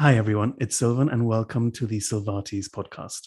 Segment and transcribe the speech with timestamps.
[0.00, 0.54] Hi, everyone.
[0.58, 3.26] It's Sylvan, and welcome to the Sylvatis podcast.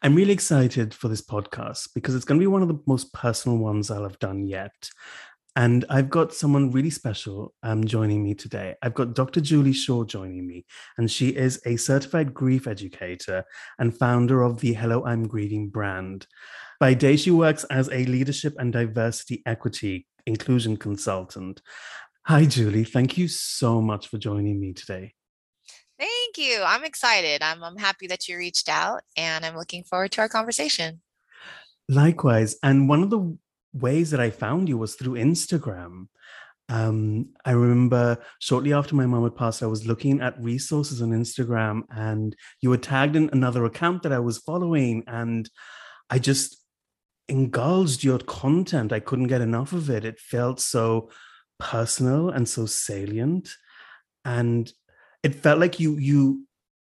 [0.00, 3.12] I'm really excited for this podcast because it's going to be one of the most
[3.12, 4.88] personal ones I'll have done yet.
[5.58, 8.76] And I've got someone really special um, joining me today.
[8.80, 9.40] I've got Dr.
[9.40, 10.64] Julie Shaw joining me,
[10.96, 13.42] and she is a certified grief educator
[13.80, 16.28] and founder of the Hello, I'm Grieving brand.
[16.78, 21.60] By day, she works as a leadership and diversity equity inclusion consultant.
[22.26, 22.84] Hi, Julie.
[22.84, 25.12] Thank you so much for joining me today.
[25.98, 26.62] Thank you.
[26.64, 27.42] I'm excited.
[27.42, 31.00] I'm, I'm happy that you reached out and I'm looking forward to our conversation.
[31.88, 32.54] Likewise.
[32.62, 33.36] And one of the
[33.72, 36.08] ways that I found you was through Instagram.
[36.70, 41.10] Um, I remember shortly after my mom had passed, I was looking at resources on
[41.10, 45.02] Instagram and you were tagged in another account that I was following.
[45.06, 45.48] And
[46.10, 46.62] I just
[47.28, 48.92] engulfed your content.
[48.92, 50.04] I couldn't get enough of it.
[50.04, 51.10] It felt so
[51.58, 53.50] personal and so salient.
[54.24, 54.70] And
[55.22, 56.46] it felt like you you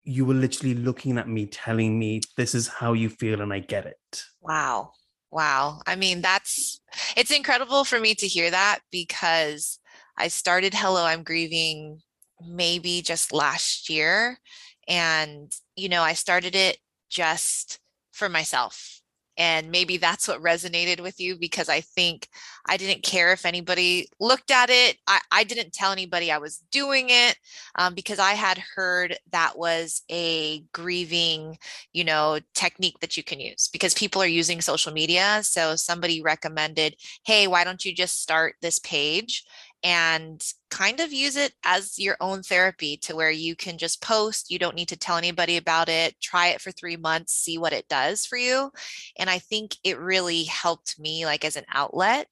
[0.04, 3.60] you were literally looking at me telling me this is how you feel and I
[3.60, 4.24] get it.
[4.42, 4.94] Wow.
[5.32, 5.82] Wow.
[5.88, 6.82] I mean, that's
[7.16, 9.80] it's incredible for me to hear that because
[10.18, 12.02] I started Hello, I'm Grieving
[12.46, 14.40] maybe just last year.
[14.88, 16.78] And, you know, I started it
[17.10, 17.80] just
[18.12, 19.01] for myself
[19.42, 22.28] and maybe that's what resonated with you because i think
[22.68, 24.98] i didn't care if anybody looked at it.
[25.08, 27.38] I, I didn't tell anybody i was doing it
[27.76, 31.58] um, because i had heard that was a grieving
[31.92, 35.40] you know technique that you can use because people are using social media.
[35.42, 39.44] So somebody recommended hey why don't you just start this page
[39.84, 44.52] and kind of use it as your own therapy to where you can just post.
[44.52, 46.20] You don't need to tell anybody about it.
[46.22, 48.72] Try it for three months, see what it does for you.
[49.18, 52.28] And I think it really helped me, like as an outlet.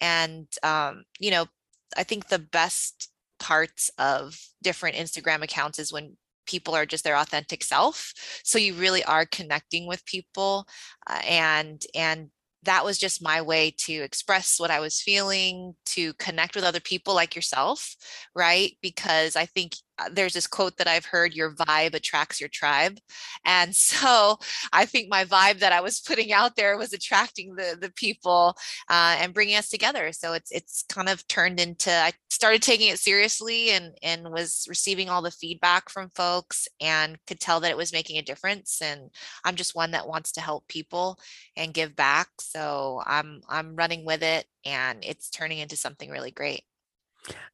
[0.00, 1.46] And, um, you know,
[1.96, 7.16] I think the best parts of different Instagram accounts is when people are just their
[7.16, 8.12] authentic self
[8.42, 10.66] so you really are connecting with people
[11.08, 12.28] uh, and and
[12.64, 16.80] that was just my way to express what I was feeling, to connect with other
[16.80, 17.96] people like yourself,
[18.34, 18.76] right?
[18.82, 19.74] Because I think
[20.12, 22.98] there's this quote that I've heard your vibe attracts your tribe.
[23.44, 24.38] And so
[24.72, 28.56] I think my vibe that I was putting out there was attracting the the people
[28.88, 30.12] uh, and bringing us together.
[30.12, 34.66] So it's it's kind of turned into I started taking it seriously and and was
[34.68, 38.80] receiving all the feedback from folks and could tell that it was making a difference
[38.82, 39.10] and
[39.44, 41.18] I'm just one that wants to help people
[41.56, 42.28] and give back.
[42.40, 46.64] So I'm I'm running with it and it's turning into something really great.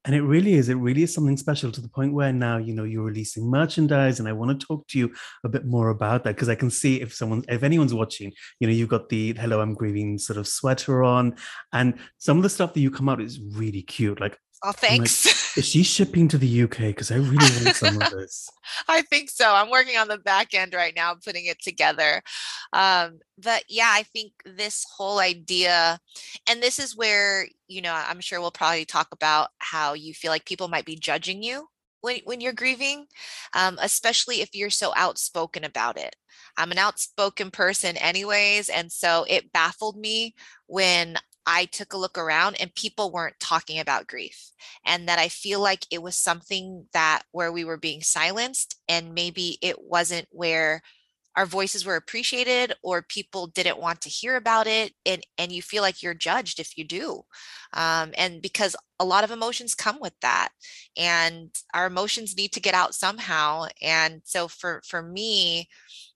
[0.04, 0.68] And it really is.
[0.68, 4.18] It really is something special to the point where now, you know, you're releasing merchandise.
[4.18, 5.12] And I want to talk to you
[5.44, 8.66] a bit more about that because I can see if someone, if anyone's watching, you
[8.66, 11.36] know, you've got the Hello, I'm Grieving sort of sweater on.
[11.72, 14.20] And some of the stuff that you come out is really cute.
[14.20, 15.24] Like Oh, thanks.
[15.24, 16.78] Like, is she shipping to the UK?
[16.78, 18.48] Because I really want some of this.
[18.88, 19.54] I think so.
[19.54, 22.22] I'm working on the back end right now, putting it together.
[22.72, 25.98] Um, but yeah, I think this whole idea,
[26.48, 30.30] and this is where, you know, I'm sure we'll probably talk about how you feel
[30.30, 31.68] like people might be judging you
[32.02, 33.06] when, when you're grieving,
[33.54, 36.14] um, especially if you're so outspoken about it.
[36.56, 38.68] I'm an outspoken person, anyways.
[38.68, 40.34] And so it baffled me
[40.66, 44.50] when I took a look around and people weren't talking about grief.
[44.84, 49.14] And that I feel like it was something that where we were being silenced and
[49.14, 50.82] maybe it wasn't where
[51.36, 55.62] our voices were appreciated or people didn't want to hear about it and and you
[55.62, 57.22] feel like you're judged if you do
[57.72, 60.50] um, and because a lot of emotions come with that
[60.96, 65.68] and our emotions need to get out somehow and so for for me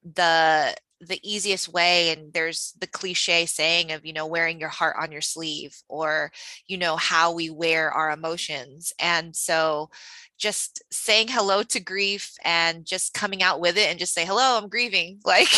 [0.04, 0.74] the
[1.09, 5.12] the easiest way and there's the cliche saying of you know wearing your heart on
[5.12, 6.31] your sleeve or
[6.66, 9.91] you know how we wear our emotions and so
[10.39, 14.59] just saying hello to grief and just coming out with it and just say hello
[14.60, 15.48] i'm grieving like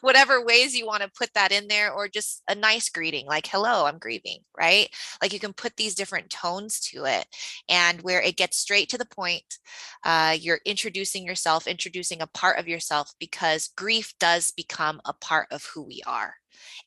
[0.00, 3.46] whatever ways you want to put that in there or just a nice greeting like
[3.46, 4.88] hello i'm grieving right?
[5.20, 7.26] Like you can put these different tones to it
[7.68, 9.58] and where it gets straight to the point
[10.04, 15.48] uh, you're introducing yourself introducing a part of yourself because grief does become a part
[15.50, 16.34] of who we are.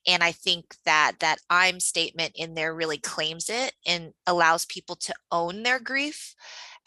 [0.08, 4.96] And i think that that i'm statement in there really claims it and allows people
[4.96, 6.36] to own their grief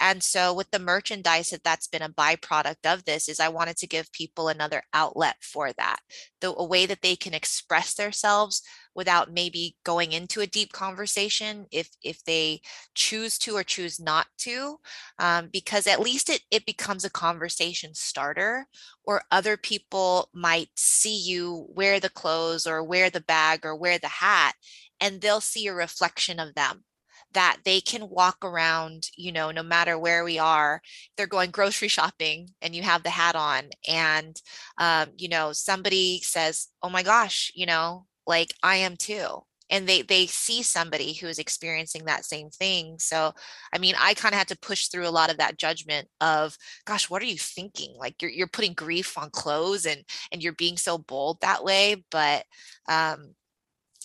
[0.00, 3.76] and so with the merchandise that that's been a byproduct of this is i wanted
[3.76, 5.98] to give people another outlet for that.
[6.40, 8.62] The a way that they can express themselves
[8.94, 12.60] without maybe going into a deep conversation if if they
[12.94, 14.78] choose to or choose not to
[15.18, 18.66] um, because at least it, it becomes a conversation starter
[19.04, 23.98] or other people might see you wear the clothes or wear the bag or wear
[23.98, 24.54] the hat
[25.00, 26.84] and they'll see a reflection of them
[27.32, 30.82] that they can walk around, you know, no matter where we are.
[31.16, 34.40] They're going grocery shopping and you have the hat on, and,
[34.78, 39.42] um, you know, somebody says, Oh my gosh, you know, like I am too.
[39.72, 42.98] And they they see somebody who is experiencing that same thing.
[42.98, 43.32] So,
[43.72, 46.56] I mean, I kind of had to push through a lot of that judgment of,
[46.86, 47.94] gosh, what are you thinking?
[47.96, 52.04] Like you're you're putting grief on clothes and and you're being so bold that way.
[52.10, 52.44] But
[52.88, 53.34] um,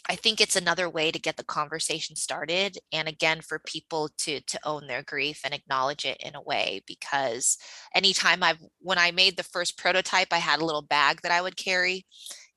[0.09, 4.39] I think it's another way to get the conversation started and again for people to
[4.41, 7.57] to own their grief and acknowledge it in a way because
[7.93, 11.41] anytime I've when I made the first prototype I had a little bag that I
[11.41, 12.05] would carry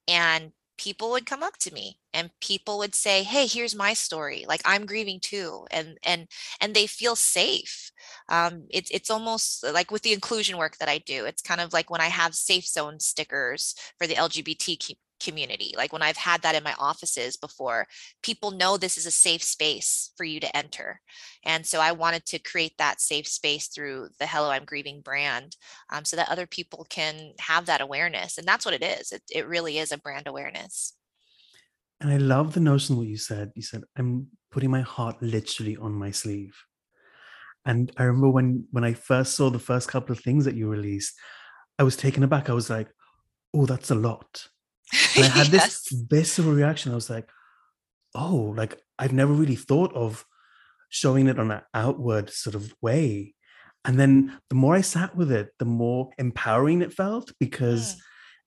[0.09, 4.45] and people would come up to me and people would say hey here's my story.
[4.49, 6.29] Like i'm grieving too and and
[6.61, 7.91] and they feel safe.
[8.29, 11.73] Um, it's it's almost like with the inclusion work that i do it's kind of
[11.73, 15.75] like when i have safe zone stickers for the lgbt community.
[15.77, 17.87] Like when I've had that in my offices before,
[18.23, 21.01] people know this is a safe space for you to enter.
[21.45, 25.57] And so I wanted to create that safe space through the Hello, I'm Grieving brand
[25.91, 28.39] um, so that other people can have that awareness.
[28.39, 29.13] And that's what it is.
[29.13, 30.95] It, it really is a brand awareness.
[32.01, 33.51] And I love the notion what you said.
[33.55, 36.57] You said, I'm putting my heart literally on my sleeve.
[37.65, 40.69] And I remember when when I first saw the first couple of things that you
[40.69, 41.15] released,
[41.79, 42.49] I was taken aback.
[42.49, 42.89] I was like,
[43.53, 44.49] oh, that's a lot
[45.17, 45.89] and I had yes.
[45.89, 46.93] this visceral reaction.
[46.93, 47.29] I was like,
[48.15, 50.25] oh, like I've never really thought of
[50.89, 53.35] showing it on an outward sort of way.
[53.85, 57.99] And then the more I sat with it, the more empowering it felt because mm.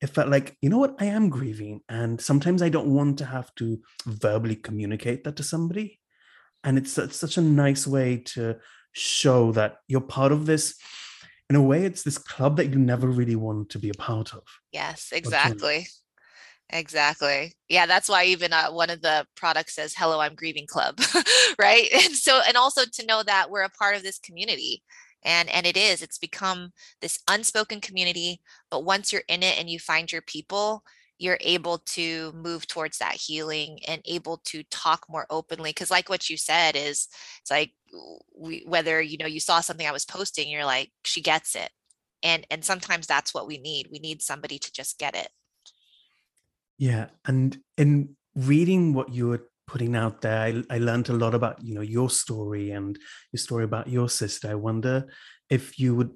[0.02, 1.82] it felt like, you know what, I am grieving.
[1.88, 6.00] And sometimes I don't want to have to verbally communicate that to somebody.
[6.64, 8.58] And it's, it's such a nice way to
[8.94, 10.76] show that you're part of this.
[11.50, 14.34] In a way, it's this club that you never really want to be a part
[14.34, 14.44] of.
[14.72, 15.88] Yes, exactly.
[16.74, 17.54] Exactly.
[17.70, 21.00] Yeah, that's why even uh, one of the products says "Hello, I'm Grieving Club,"
[21.60, 21.88] right?
[21.94, 24.82] And so, and also to know that we're a part of this community,
[25.24, 26.02] and and it is.
[26.02, 26.72] It's become
[27.02, 28.42] this unspoken community.
[28.70, 30.84] But once you're in it and you find your people,
[31.18, 35.72] you're able to move towards that healing and able to talk more openly.
[35.72, 37.10] Because, like what you said, is
[37.42, 37.72] it's like
[38.38, 41.72] we, whether you know you saw something I was posting, you're like, she gets it,
[42.24, 43.88] and and sometimes that's what we need.
[43.92, 45.28] We need somebody to just get it.
[46.82, 51.36] Yeah, and in reading what you were putting out there, I, I learned a lot
[51.36, 52.98] about you know your story and
[53.32, 54.50] your story about your sister.
[54.50, 55.06] I wonder
[55.48, 56.10] if you would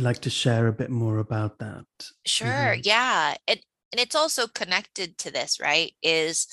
[0.00, 1.84] like to share a bit more about that.
[2.26, 2.48] Sure.
[2.48, 2.80] Mm-hmm.
[2.82, 3.60] Yeah, and
[3.92, 5.92] and it's also connected to this, right?
[6.02, 6.48] Is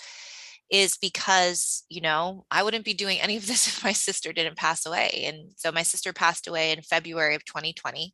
[0.70, 4.58] is because you know i wouldn't be doing any of this if my sister didn't
[4.58, 8.14] pass away and so my sister passed away in february of 2020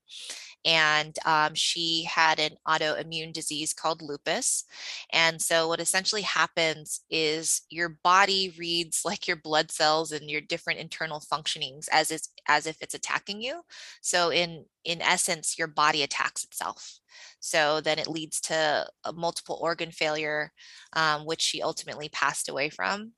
[0.65, 4.65] and um, she had an autoimmune disease called lupus.
[5.11, 10.41] And so, what essentially happens is your body reads like your blood cells and your
[10.41, 13.61] different internal functionings as it's, as if it's attacking you.
[14.01, 16.99] So, in in essence, your body attacks itself.
[17.39, 20.51] So then it leads to a multiple organ failure,
[20.93, 23.13] um, which she ultimately passed away from.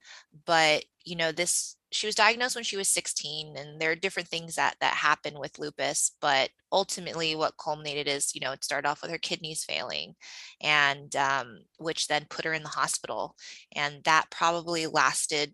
[0.45, 4.27] But you know, this she was diagnosed when she was 16 and there are different
[4.27, 8.87] things that that happen with lupus but ultimately what culminated is you know it started
[8.87, 10.15] off with her kidneys failing
[10.61, 13.35] and um, which then put her in the hospital
[13.75, 15.53] and that probably lasted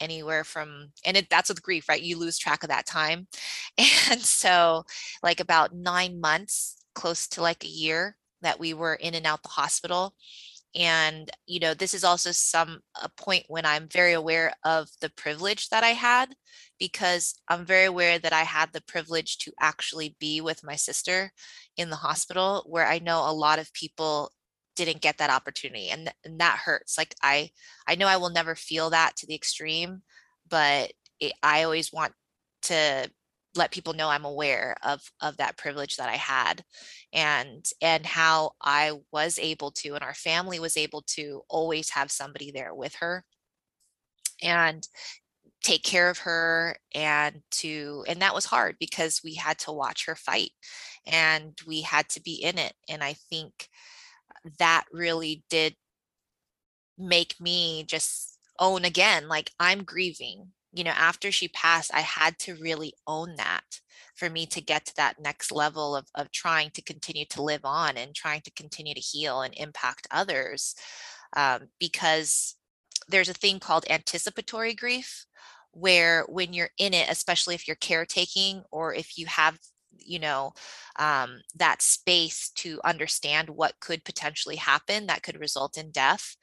[0.00, 2.02] anywhere from and it, that's with grief right?
[2.02, 3.28] You lose track of that time.
[4.10, 4.84] And so
[5.22, 9.42] like about nine months close to like a year that we were in and out
[9.42, 10.14] the hospital
[10.74, 15.10] and you know this is also some a point when i'm very aware of the
[15.10, 16.34] privilege that i had
[16.78, 21.30] because i'm very aware that i had the privilege to actually be with my sister
[21.76, 24.30] in the hospital where i know a lot of people
[24.74, 27.50] didn't get that opportunity and, and that hurts like i
[27.86, 30.02] i know i will never feel that to the extreme
[30.48, 32.12] but it, i always want
[32.62, 33.10] to
[33.54, 36.64] let people know I'm aware of of that privilege that I had
[37.12, 42.10] and and how I was able to and our family was able to always have
[42.10, 43.24] somebody there with her
[44.42, 44.86] and
[45.62, 50.06] take care of her and to and that was hard because we had to watch
[50.06, 50.50] her fight
[51.06, 53.68] and we had to be in it and I think
[54.58, 55.76] that really did
[56.98, 62.38] make me just own again like I'm grieving you know, after she passed, I had
[62.40, 63.80] to really own that
[64.14, 67.64] for me to get to that next level of, of trying to continue to live
[67.64, 70.74] on and trying to continue to heal and impact others.
[71.34, 72.56] Um, because
[73.08, 75.26] there's a thing called anticipatory grief,
[75.72, 79.58] where when you're in it, especially if you're caretaking or if you have
[79.98, 80.52] you know
[80.98, 86.36] um, that space to understand what could potentially happen that could result in death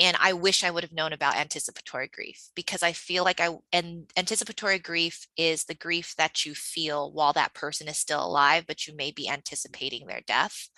[0.00, 3.48] and i wish i would have known about anticipatory grief because i feel like i
[3.72, 8.64] and anticipatory grief is the grief that you feel while that person is still alive
[8.66, 10.68] but you may be anticipating their death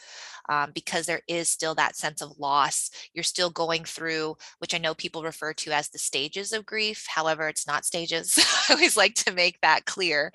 [0.48, 2.90] um, because there is still that sense of loss.
[3.14, 7.06] You're still going through which i know people refer to as the stages of grief
[7.08, 8.38] however it's not stages.
[8.68, 10.32] I always like to make that clear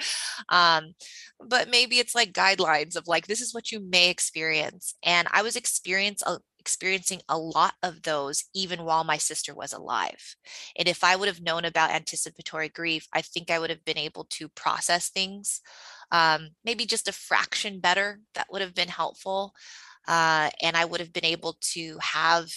[0.49, 0.93] um,
[1.39, 5.41] but maybe it's like guidelines of like this is what you may experience and i
[5.41, 6.23] was experience
[6.67, 10.35] experiencing a lot of those even while my sister was alive.
[10.77, 13.97] And if I would have known about anticipatory grief, I think I would have been
[13.97, 15.61] able to process things
[16.11, 18.19] um, maybe just a fraction better.
[18.35, 19.53] That would have been helpful.
[20.07, 22.47] Uh, and I would have been able to have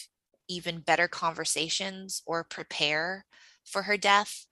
[0.49, 3.25] even better conversations or prepare
[3.65, 4.47] for her death.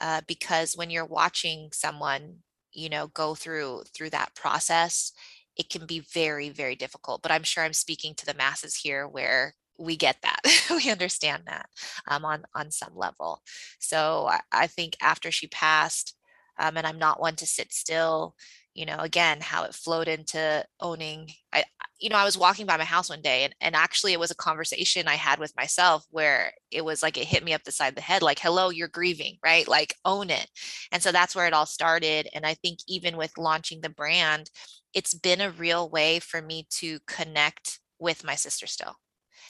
[0.00, 2.36] Uh, because when you're watching someone,
[2.72, 5.12] you know, go through through that process,
[5.56, 7.22] it can be very, very difficult.
[7.22, 11.42] But I'm sure I'm speaking to the masses here where we get that we understand
[11.46, 11.68] that
[12.08, 13.42] um, on on some level
[13.78, 16.14] so I, I, think after she passed
[16.58, 18.34] um, and i'm not one to sit still
[18.74, 21.64] you know again how it flowed into owning i
[21.98, 24.30] you know i was walking by my house one day and, and actually it was
[24.30, 27.72] a conversation i had with myself where it was like it hit me up the
[27.72, 30.48] side of the head like hello you're grieving right like own it
[30.92, 34.50] and so that's where it all started and i think even with launching the brand
[34.94, 38.96] it's been a real way for me to connect with my sister still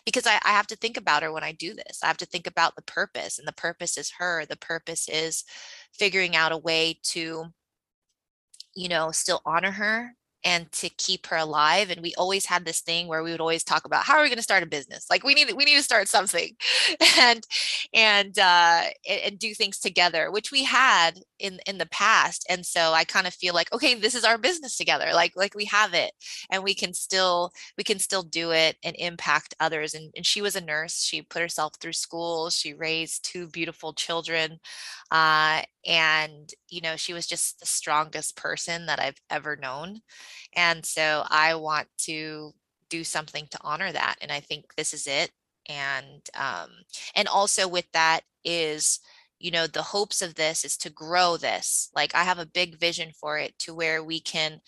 [0.04, 2.00] because I, I, have to think about her when I do this.
[2.02, 4.44] I have to think about the purpose, and the purpose is her.
[4.44, 5.44] The purpose is
[5.92, 7.46] figuring out a way to
[8.74, 12.82] you know, still honor her and to keep her alive and we always had this
[12.82, 15.06] thing where we would always talk about how are we going to start a business
[15.08, 16.54] like we need we need to start something
[17.18, 17.46] and
[17.94, 22.92] and uh and do things together which we had in in the past and so
[22.92, 25.94] i kind of feel like okay this is our business together like like we have
[25.94, 26.12] it
[26.50, 30.42] and we can still we can still do it and impact others and, and she
[30.42, 34.58] was a nurse she put herself through school she raised two beautiful children
[35.12, 40.00] uh and you know she was just the strongest person that i've ever known
[40.56, 42.52] and so i want to
[42.88, 45.30] do something to honor that and i think this is it
[45.68, 46.70] and um
[47.14, 49.00] and also with that is
[49.38, 52.78] you know the hopes of this is to grow this like i have a big
[52.78, 54.60] vision for it to where we can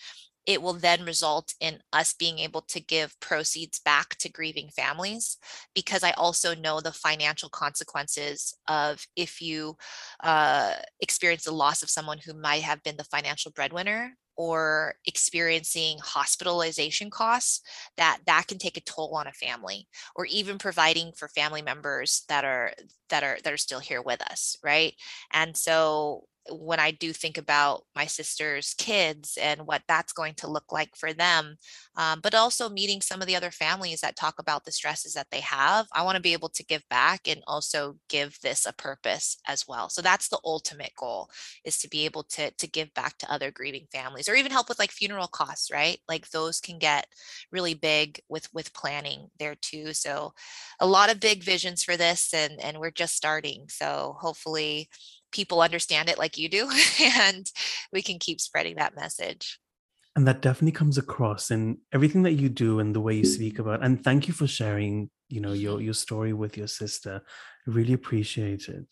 [0.47, 5.37] it will then result in us being able to give proceeds back to grieving families
[5.75, 9.75] because I also know the financial consequences of if you
[10.23, 15.97] uh, experience the loss of someone who might have been the financial breadwinner or experiencing
[16.01, 17.61] hospitalization costs
[17.97, 22.23] that that can take a toll on a family or even providing for family members
[22.29, 22.71] that are
[23.09, 24.93] that are that are still here with us right?
[25.31, 30.49] And so when I do think about my sister's kids and what that's going to
[30.49, 31.57] look like for them,
[31.95, 35.27] um, but also meeting some of the other families that talk about the stresses that
[35.31, 38.73] they have, I want to be able to give back and also give this a
[38.73, 39.89] purpose as well.
[39.89, 41.29] So that's the ultimate goal
[41.63, 44.69] is to be able to to give back to other grieving families or even help
[44.69, 45.99] with like funeral costs, right?
[46.07, 47.07] Like those can get
[47.51, 49.93] really big with with planning there too.
[49.93, 50.33] So
[50.79, 53.65] a lot of big visions for this and and we're just starting.
[53.69, 54.89] So hopefully
[55.31, 56.69] people understand it like you do
[57.01, 57.51] and
[57.91, 59.59] we can keep spreading that message.
[60.15, 63.53] And that definitely comes across in everything that you do and the way you speak
[63.53, 63.61] mm-hmm.
[63.63, 65.85] about and thank you for sharing you know your mm-hmm.
[65.85, 67.21] your story with your sister.
[67.67, 68.85] I really appreciate it.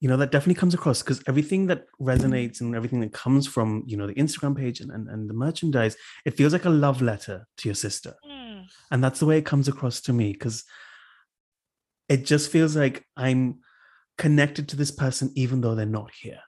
[0.00, 2.08] You know that definitely comes across because everything that mm-hmm.
[2.08, 5.34] resonates and everything that comes from you know the instagram page and, and, and the
[5.34, 8.14] merchandise it feels like a love letter to your sister.
[8.28, 8.66] Mm.
[8.90, 10.64] and that's the way it comes across to me because
[12.08, 13.60] it just feels like i'm
[14.22, 16.38] connected to this person even though they're not here.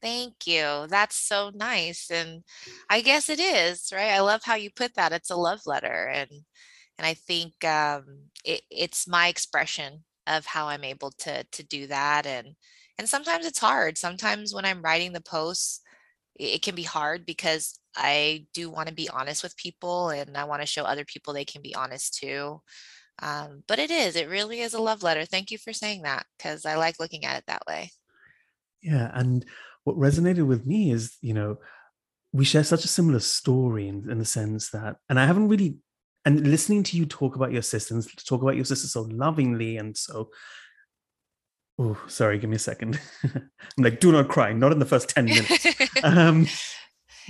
[0.00, 0.86] Thank you.
[0.88, 2.10] That's so nice.
[2.10, 2.42] And
[2.88, 4.12] I guess it is, right?
[4.12, 5.12] I love how you put that.
[5.12, 6.08] It's a love letter.
[6.12, 6.30] And
[6.96, 8.04] and I think um,
[8.44, 12.24] it, it's my expression of how I'm able to to do that.
[12.24, 12.48] And
[12.98, 13.98] and sometimes it's hard.
[13.98, 15.82] Sometimes when I'm writing the posts,
[16.34, 20.44] it can be hard because I do want to be honest with people and I
[20.44, 22.62] want to show other people they can be honest too.
[23.20, 25.24] Um, but it is, it really is a love letter.
[25.24, 27.90] Thank you for saying that because I like looking at it that way.
[28.82, 29.10] Yeah.
[29.14, 29.44] And
[29.84, 31.58] what resonated with me is, you know,
[32.32, 35.78] we share such a similar story in, in the sense that, and I haven't really,
[36.24, 39.96] and listening to you talk about your sisters, talk about your sister so lovingly and
[39.96, 40.30] so,
[41.78, 43.00] oh, sorry, give me a second.
[43.24, 45.66] I'm like, do not cry, not in the first 10 minutes.
[46.02, 46.46] um,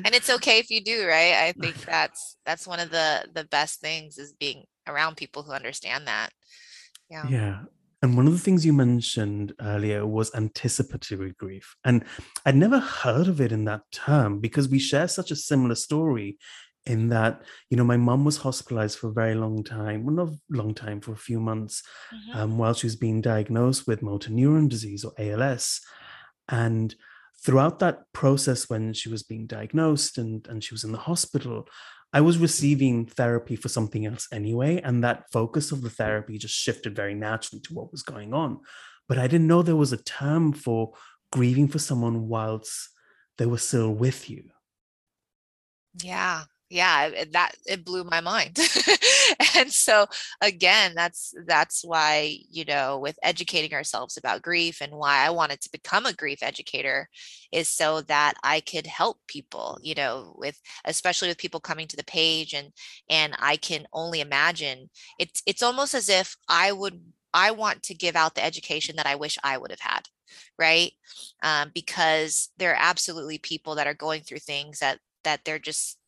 [0.05, 3.45] and it's okay if you do right i think that's that's one of the the
[3.45, 6.31] best things is being around people who understand that
[7.11, 7.59] yeah yeah
[8.03, 12.05] and one of the things you mentioned earlier was anticipatory grief and
[12.47, 16.38] i'd never heard of it in that term because we share such a similar story
[16.87, 20.35] in that you know my mom was hospitalized for a very long time well not
[20.50, 22.38] long time for a few months mm-hmm.
[22.38, 25.81] um, while she was being diagnosed with motor neuron disease or als
[26.49, 26.95] and
[27.43, 31.67] throughout that process when she was being diagnosed and, and she was in the hospital
[32.14, 36.54] i was receiving therapy for something else anyway and that focus of the therapy just
[36.54, 38.61] shifted very naturally to what was going on.
[39.09, 40.94] But i didn't know there was a term for
[41.30, 42.88] grieving for someone whilst
[43.37, 44.44] they were still with you.
[46.02, 46.44] Yeah
[46.75, 48.59] yeah that it blew my mind.
[49.57, 50.07] And so
[50.43, 55.61] again that's that's why you know with educating ourselves about grief and why i wanted
[55.61, 57.09] to become a grief educator
[57.52, 61.97] is so that i could help people you know with especially with people coming to
[61.97, 62.69] the page and
[63.09, 67.00] and i can only imagine it's it's almost as if i would
[67.33, 70.02] i want to give out the education that i wish i would have had
[70.59, 70.93] right?
[71.43, 75.99] Um, because there are absolutely people that are going through things that that they're just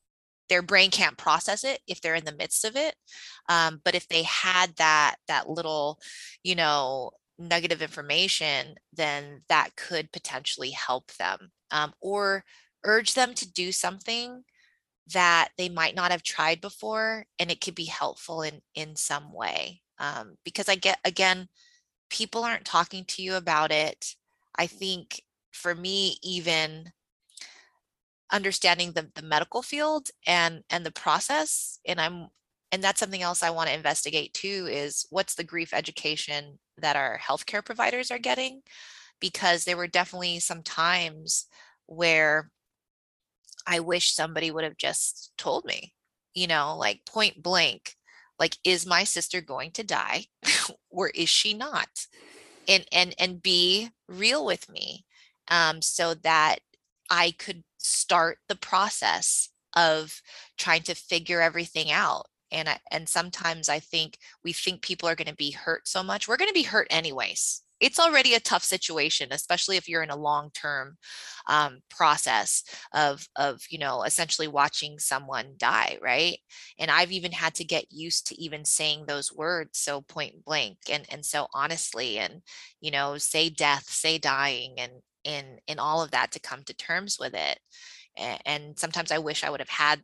[0.48, 2.94] their brain can't process it if they're in the midst of it
[3.48, 5.98] um, but if they had that that little
[6.42, 12.44] you know nugget of information then that could potentially help them um, or
[12.84, 14.42] urge them to do something
[15.12, 19.32] that they might not have tried before and it could be helpful in in some
[19.32, 21.48] way um, because i get again
[22.10, 24.14] people aren't talking to you about it.
[24.56, 25.22] I think
[25.52, 26.92] for me even
[28.32, 32.28] understanding the, the medical field and and the process and i'm
[32.72, 36.96] and that's something else i want to investigate too is what's the grief education that
[36.96, 38.62] our healthcare providers are getting?
[39.20, 41.46] Because there were definitely some times
[41.86, 42.50] where
[43.66, 45.94] i wish somebody would have just told me
[46.34, 47.94] you know like point blank
[48.38, 50.26] like is my sister going to die
[50.90, 51.88] or is she not?
[52.68, 55.04] And and and be real with me
[55.48, 56.58] um so that
[57.10, 60.20] i could start the process of
[60.58, 65.14] trying to figure everything out and I, and sometimes i think we think people are
[65.14, 67.62] going to be hurt so much we're going to be hurt anyways.
[67.78, 70.96] It's already a tough situation especially if you're in a long term
[71.46, 72.62] um, process
[72.94, 76.38] of of you know essentially watching someone die right?
[76.78, 80.78] And i've even had to get used to even saying those words so point blank
[80.90, 82.40] and and so honestly and
[82.80, 84.92] you know say death say dying and
[85.26, 87.58] in in all of that to come to terms with it
[88.46, 90.00] and sometimes i wish i would have had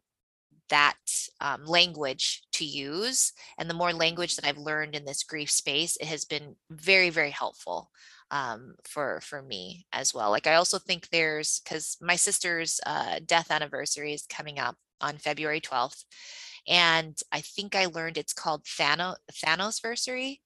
[0.68, 0.96] that
[1.40, 5.96] um, language to use and the more language that i've learned in this grief space
[5.96, 7.90] it has been very very helpful
[8.32, 10.30] um, for for me as well.
[10.30, 15.18] Like i also think there's because my sister's uh, death anniversary is coming up on
[15.18, 16.04] february 12th
[16.68, 20.38] and I think I learned it's called Thanos Thanosversary,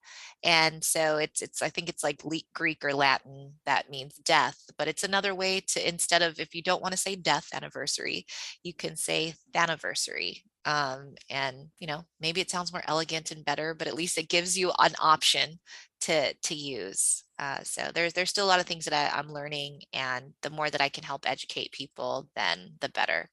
[0.43, 2.23] and so it's it's I think it's like
[2.55, 6.63] Greek or Latin that means death, but it's another way to instead of if you
[6.63, 8.27] don't want to say death anniversary,
[8.63, 10.43] you can say Thaniversary.
[10.65, 14.29] Um, and you know maybe it sounds more elegant and better, but at least it
[14.29, 15.61] gives you an option
[16.03, 17.25] to to use.
[17.39, 20.51] Uh, so there's there's still a lot of things that I, I'm learning, and the
[20.51, 23.29] more that I can help educate people, then the better.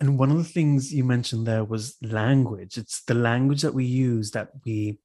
[0.00, 2.78] And one of the things you mentioned there was language.
[2.78, 4.98] It's the language that we use that we,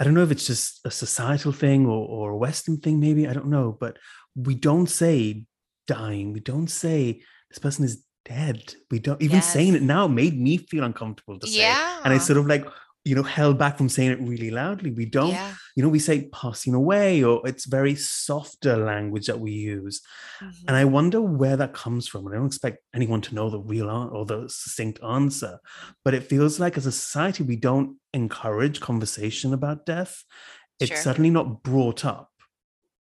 [0.00, 3.28] I don't know if it's just a societal thing or, or a Western thing, maybe,
[3.28, 3.96] I don't know, but
[4.34, 5.44] we don't say
[5.86, 6.32] dying.
[6.32, 8.74] We don't say this person is dead.
[8.90, 9.52] We don't even yes.
[9.52, 11.60] saying it now made me feel uncomfortable to say.
[11.60, 12.00] Yeah.
[12.04, 12.66] And I sort of like
[13.04, 15.54] you know held back from saying it really loudly we don't yeah.
[15.76, 20.02] you know we say passing away or it's very softer language that we use
[20.40, 20.68] mm-hmm.
[20.68, 23.60] and i wonder where that comes from and i don't expect anyone to know the
[23.60, 25.58] real or the succinct answer
[26.04, 30.24] but it feels like as a society we don't encourage conversation about death
[30.80, 30.98] it's sure.
[30.98, 32.30] certainly not brought up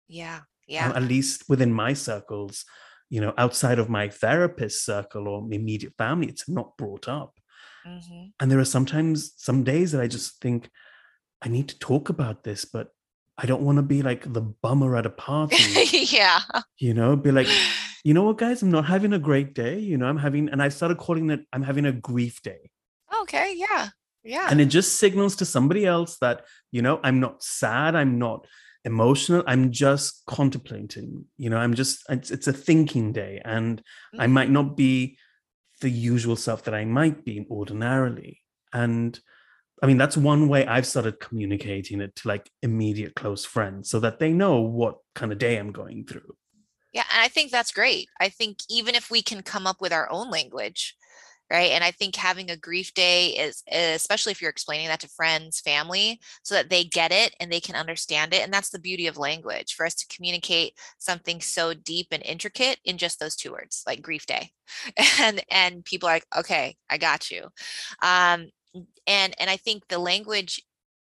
[0.08, 2.64] yeah yeah at least within my circles
[3.08, 7.34] you know outside of my therapist circle or immediate family it's not brought up
[7.86, 8.26] Mm-hmm.
[8.40, 10.70] And there are sometimes some days that I just think
[11.42, 12.88] I need to talk about this, but
[13.38, 15.56] I don't want to be like the bummer at a party.
[15.92, 16.40] yeah.
[16.78, 17.48] You know, be like,
[18.04, 19.78] you know what, guys, I'm not having a great day.
[19.78, 22.70] You know, I'm having, and I started calling it, I'm having a grief day.
[23.22, 23.54] Okay.
[23.56, 23.88] Yeah.
[24.24, 24.48] Yeah.
[24.50, 27.94] And it just signals to somebody else that, you know, I'm not sad.
[27.94, 28.46] I'm not
[28.84, 29.44] emotional.
[29.46, 33.40] I'm just contemplating, you know, I'm just, it's, it's a thinking day.
[33.44, 34.20] And mm-hmm.
[34.20, 35.18] I might not be
[35.80, 38.40] the usual self that I might be ordinarily.
[38.72, 39.18] And
[39.82, 44.00] I mean, that's one way I've started communicating it to like immediate close friends so
[44.00, 46.34] that they know what kind of day I'm going through.
[46.92, 48.08] Yeah, and I think that's great.
[48.20, 50.96] I think even if we can come up with our own language,
[51.50, 51.70] right?
[51.70, 55.60] And I think having a grief day is, especially if you're explaining that to friends,
[55.60, 58.42] family, so that they get it and they can understand it.
[58.42, 62.78] And that's the beauty of language for us to communicate something so deep and intricate
[62.84, 64.50] in just those two words, like grief day.
[65.20, 67.44] And and people are like, okay, I got you.
[68.02, 68.50] Um,
[69.06, 70.62] and and I think the language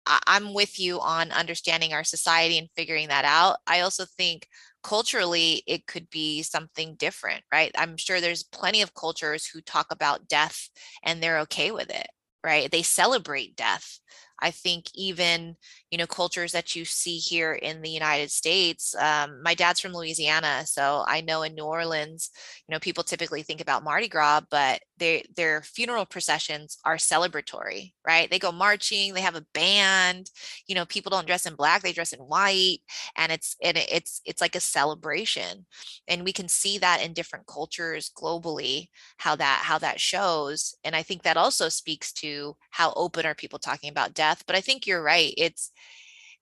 [0.05, 3.57] I'm with you on understanding our society and figuring that out.
[3.67, 4.47] I also think
[4.83, 7.71] culturally it could be something different, right?
[7.77, 10.69] I'm sure there's plenty of cultures who talk about death
[11.03, 12.07] and they're okay with it,
[12.43, 12.69] right?
[12.69, 13.99] They celebrate death.
[14.41, 15.55] I think even
[15.93, 18.95] you know cultures that you see here in the United States.
[18.95, 22.31] Um, my dad's from Louisiana, so I know in New Orleans,
[22.67, 27.93] you know, people typically think about Mardi Gras, but they, their funeral processions are celebratory,
[28.07, 28.27] right?
[28.27, 30.31] They go marching, they have a band.
[30.65, 32.79] You know, people don't dress in black; they dress in white,
[33.15, 35.67] and it's and it's it's like a celebration,
[36.07, 40.95] and we can see that in different cultures globally how that how that shows, and
[40.95, 44.61] I think that also speaks to how open are people talking about death but i
[44.61, 45.71] think you're right it's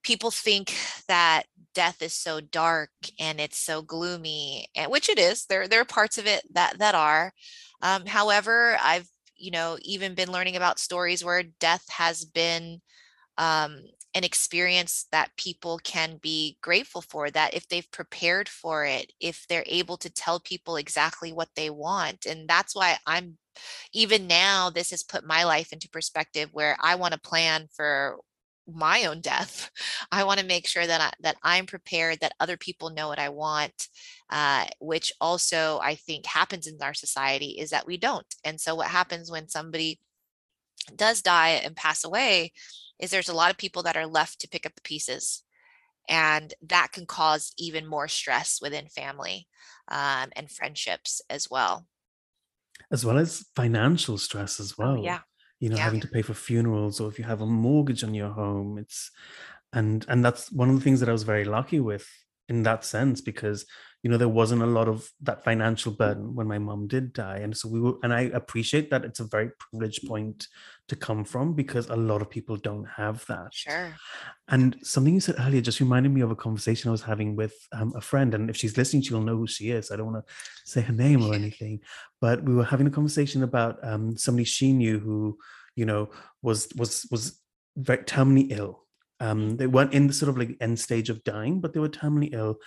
[0.04, 0.76] people think
[1.08, 5.82] that death is so dark and it's so gloomy and which it is there there
[5.82, 7.32] are parts of it that that are
[7.82, 12.82] um, however i've you know even been learning about stories where death has been
[13.38, 13.80] um,
[14.14, 19.46] an experience that people can be grateful for that if they've prepared for it if
[19.48, 23.38] they're able to tell people exactly what they want and that's why i'm
[23.94, 28.18] even now this has put my life into perspective where i want to plan for
[28.74, 29.70] my own death.
[30.12, 33.20] I want to make sure that I, that i'm prepared that other people know what
[33.20, 33.88] i want
[34.30, 38.36] uh, which also i think happens in our society is that we don't.
[38.44, 40.00] And so what happens when somebody
[40.96, 42.54] does die and pass away
[43.00, 45.44] is there's a lot of people that are left to pick up the pieces
[46.10, 49.48] and that can cause even more stress within family
[49.88, 51.86] um, and friendships as well.
[52.92, 54.98] As well as financial stress as well.
[55.00, 55.20] oh, yeah
[55.62, 55.84] you know yeah.
[55.84, 59.12] having to pay for funerals or if you have a mortgage on your home it's
[59.72, 62.10] and and that's one of the things that i was very lucky with
[62.50, 63.66] in that sense because
[64.04, 67.38] you know there wasn't a lot of that financial burden when my mom did die.
[67.38, 70.48] And so we were and i appreciate that it's a very privileged point
[70.88, 73.54] to come from because a lot of people don't have that.
[73.54, 73.96] Sure.
[74.48, 77.54] And something you said earlier just reminded me of a conversation i was having with
[77.74, 78.34] um, a friend.
[78.34, 79.92] And if she's listening she'll know who she is.
[79.92, 80.34] I don't want to
[80.66, 81.82] say her name or anything.
[82.20, 85.38] But we were having a conversation about um, somebody she knew who
[85.76, 86.10] you know
[86.42, 87.40] was was was
[87.78, 88.80] very terminally ill.
[89.20, 91.90] Um, they weren't in the sort of like end stage of dying but they were
[91.90, 92.58] terminally ill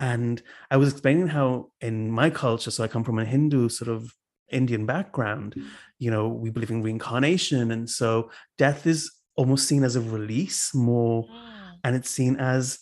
[0.00, 3.90] and I was explaining how in my culture, so I come from a Hindu sort
[3.90, 4.12] of
[4.50, 5.60] Indian background,
[5.98, 7.70] you know, we believe in reincarnation.
[7.70, 11.72] And so death is almost seen as a release more, mm.
[11.84, 12.78] and it's seen as,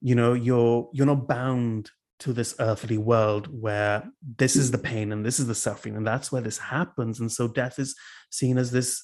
[0.00, 4.04] you know, you're you're not bound to this earthly world where
[4.36, 7.20] this is the pain and this is the suffering, and that's where this happens.
[7.20, 7.94] And so death is
[8.30, 9.02] seen as this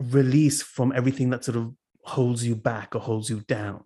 [0.00, 1.72] release from everything that sort of
[2.04, 3.82] holds you back or holds you down.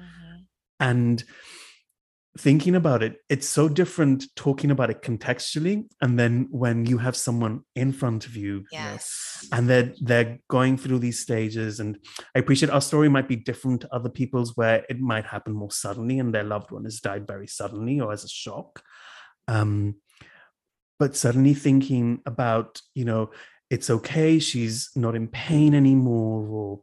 [0.00, 0.42] Mm-hmm.
[0.80, 1.24] And
[2.36, 7.16] thinking about it, it's so different talking about it contextually, and then when you have
[7.16, 11.80] someone in front of you, yes, you know, and they're they're going through these stages.
[11.80, 11.98] And
[12.34, 15.70] I appreciate our story might be different to other people's, where it might happen more
[15.70, 18.82] suddenly, and their loved one has died very suddenly or as a shock.
[19.48, 19.96] Um,
[20.98, 23.30] but suddenly thinking about, you know,
[23.68, 26.80] it's okay, she's not in pain anymore, or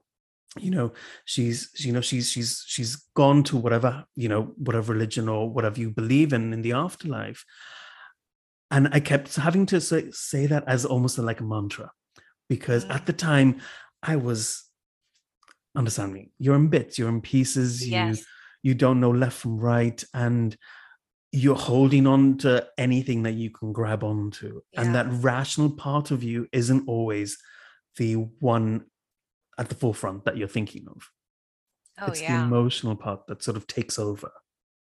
[0.59, 0.91] you know
[1.25, 5.79] she's you know she's she's she's gone to whatever you know whatever religion or whatever
[5.79, 7.45] you believe in in the afterlife
[8.69, 11.91] and i kept having to say, say that as almost like a mantra
[12.49, 12.93] because mm.
[12.93, 13.59] at the time
[14.01, 14.65] i was
[15.75, 18.19] understand me you're in bits you're in pieces yes.
[18.19, 18.25] you
[18.61, 20.55] you don't know left from right and
[21.31, 24.81] you're holding on to anything that you can grab onto yeah.
[24.81, 27.39] and that rational part of you isn't always
[27.97, 28.85] the one
[29.57, 31.09] at the forefront that you're thinking of.
[31.99, 32.37] Oh, it's yeah.
[32.37, 34.31] the emotional part that sort of takes over.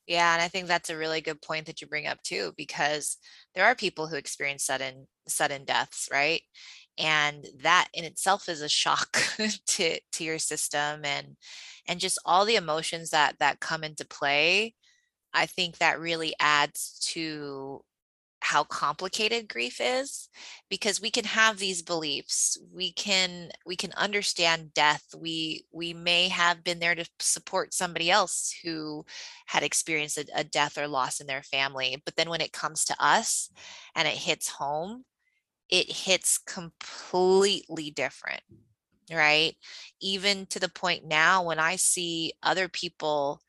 [0.07, 3.17] Yeah, and I think that's a really good point that you bring up too, because
[3.53, 6.41] there are people who experience sudden sudden deaths, right?
[6.97, 9.17] And that in itself is a shock
[9.67, 11.35] to to your system and
[11.87, 14.75] and just all the emotions that that come into play.
[15.33, 17.81] I think that really adds to
[18.41, 20.29] how complicated grief is
[20.69, 26.27] because we can have these beliefs we can we can understand death we we may
[26.27, 29.03] have been there to support somebody else who
[29.47, 32.85] had experienced a, a, death or loss in their family but then when it comes
[32.85, 33.49] to us
[33.95, 35.03] and it hits home
[35.69, 38.41] it hits completely different
[39.11, 39.55] right?
[40.01, 43.41] Even to the point now when i see other people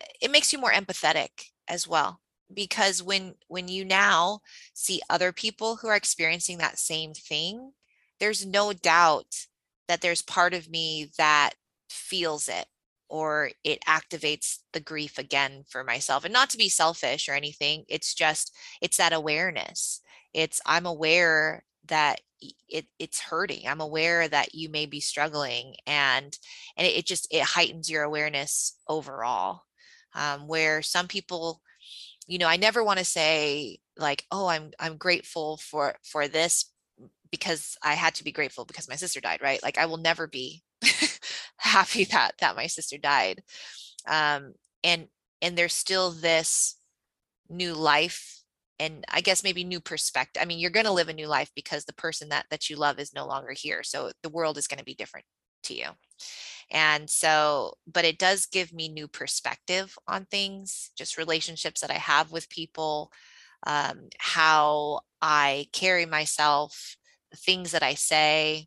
[0.00, 1.30] eh, it makes you more empathetic
[1.68, 2.20] as well
[2.52, 4.40] because when when you now
[4.74, 7.72] see other people who are experiencing that same thing
[8.18, 9.46] there's no doubt
[9.88, 11.52] that there's part of me that
[11.88, 12.66] feels it
[13.08, 16.24] or it activates the grief again for myself.
[16.24, 20.00] And not to be selfish or anything it's just it's that awareness.
[20.32, 22.20] It's i'm aware that
[22.68, 23.66] it, it's hurting.
[23.68, 26.36] I'm aware that you may be struggling and
[26.76, 29.62] and it, it just it heightens your awareness overall.
[30.14, 31.60] Um, where some people
[32.26, 36.66] you know i never want to say like oh i'm i'm grateful for for this
[37.30, 39.62] because i had to be grateful because my sister died right?
[39.62, 40.62] Like i will never be
[41.56, 43.42] happy that that my sister died.
[44.08, 44.54] Um
[44.84, 45.08] and
[45.42, 46.76] and there's still this
[47.48, 48.42] new life
[48.78, 51.50] and i guess maybe new perspective i mean you're going to live a new life
[51.56, 54.66] because the person that that you love is no longer here so the world is
[54.68, 55.26] going to be different
[55.62, 55.86] to you
[56.70, 61.98] and so, but it does give me new perspective on things, just relationships that I
[61.98, 63.10] have with people,
[63.66, 66.96] um, how I carry myself,
[67.30, 68.66] the things that I say,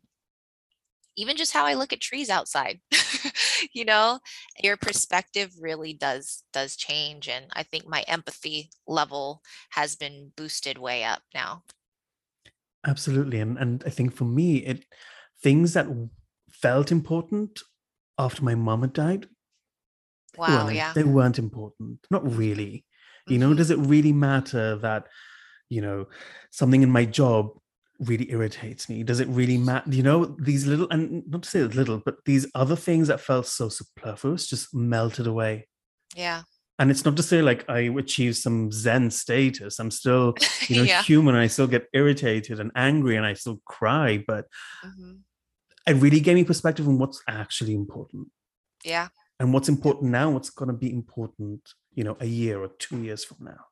[1.16, 2.80] even just how I look at trees outside.
[3.72, 4.18] you know,
[4.62, 10.78] your perspective really does does change and I think my empathy level has been boosted
[10.78, 11.62] way up now.
[12.86, 13.40] Absolutely.
[13.40, 14.84] And and I think for me it
[15.42, 15.86] things that
[16.50, 17.60] felt important
[18.18, 19.26] after my mom had died.
[20.36, 20.92] Wow, yeah.
[20.92, 22.00] They weren't important.
[22.10, 22.84] Not really.
[23.26, 23.56] You know, mm-hmm.
[23.56, 25.06] does it really matter that,
[25.68, 26.06] you know,
[26.50, 27.50] something in my job
[28.00, 29.02] really irritates me?
[29.02, 29.90] Does it really matter?
[29.90, 33.46] You know, these little, and not to say little, but these other things that felt
[33.46, 35.68] so superfluous just melted away.
[36.14, 36.42] Yeah.
[36.78, 39.78] And it's not to say like I achieved some Zen status.
[39.78, 40.34] I'm still,
[40.68, 41.02] you know, yeah.
[41.02, 44.46] human and I still get irritated and angry and I still cry, but
[44.84, 45.12] mm-hmm
[45.86, 48.28] it really gave me perspective on what's actually important.
[48.84, 49.08] Yeah.
[49.40, 53.02] And what's important now, what's going to be important, you know, a year or two
[53.02, 53.64] years from now.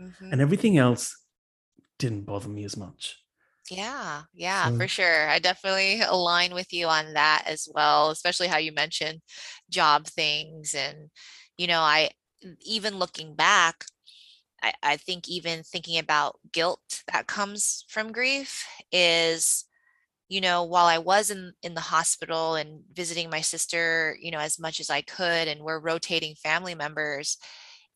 [0.00, 0.32] Mm-hmm.
[0.32, 1.16] And everything else
[1.98, 3.18] didn't bother me as much.
[3.70, 5.28] Yeah, yeah, so, for sure.
[5.28, 9.20] I definitely align with you on that as well, especially how you mentioned
[9.68, 10.74] job things.
[10.74, 11.10] And,
[11.56, 12.10] you know, I,
[12.66, 13.84] even looking back,
[14.62, 19.66] I, I think even thinking about guilt that comes from grief is
[20.30, 24.38] you know while i was in in the hospital and visiting my sister you know
[24.38, 27.36] as much as i could and we're rotating family members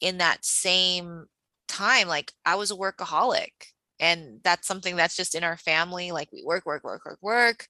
[0.01, 1.27] in that same
[1.68, 3.53] time like i was a workaholic
[4.01, 7.66] and that's something that's just in our family like we work work work work work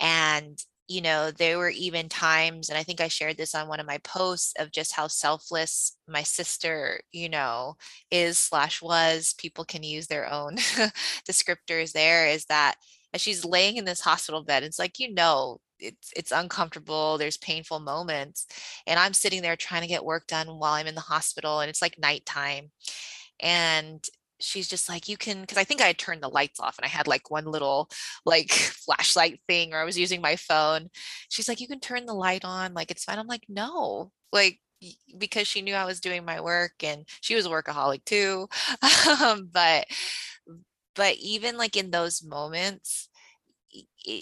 [0.00, 3.80] and you know there were even times and i think i shared this on one
[3.80, 7.76] of my posts of just how selfless my sister you know
[8.10, 10.56] is slash was people can use their own
[11.28, 12.74] descriptors there is that
[13.12, 17.36] as she's laying in this hospital bed it's like you know it's it's uncomfortable there's
[17.38, 18.46] painful moments
[18.86, 21.70] and i'm sitting there trying to get work done while i'm in the hospital and
[21.70, 22.70] it's like nighttime
[23.40, 24.04] and
[24.40, 26.84] she's just like you can because i think i had turned the lights off and
[26.84, 27.88] i had like one little
[28.24, 30.88] like flashlight thing or i was using my phone.
[31.28, 33.18] She's like you can turn the light on like it's fine.
[33.18, 34.58] I'm like no like
[35.18, 38.48] because she knew i was doing my work and she was a workaholic too
[39.22, 39.84] um, but
[41.00, 43.08] but even like in those moments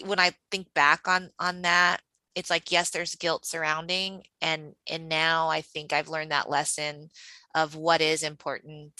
[0.04, 1.98] when i think back on on that
[2.36, 7.08] it's like yes there's guilt surrounding and and now i think i've learned that lesson
[7.56, 8.92] of what is important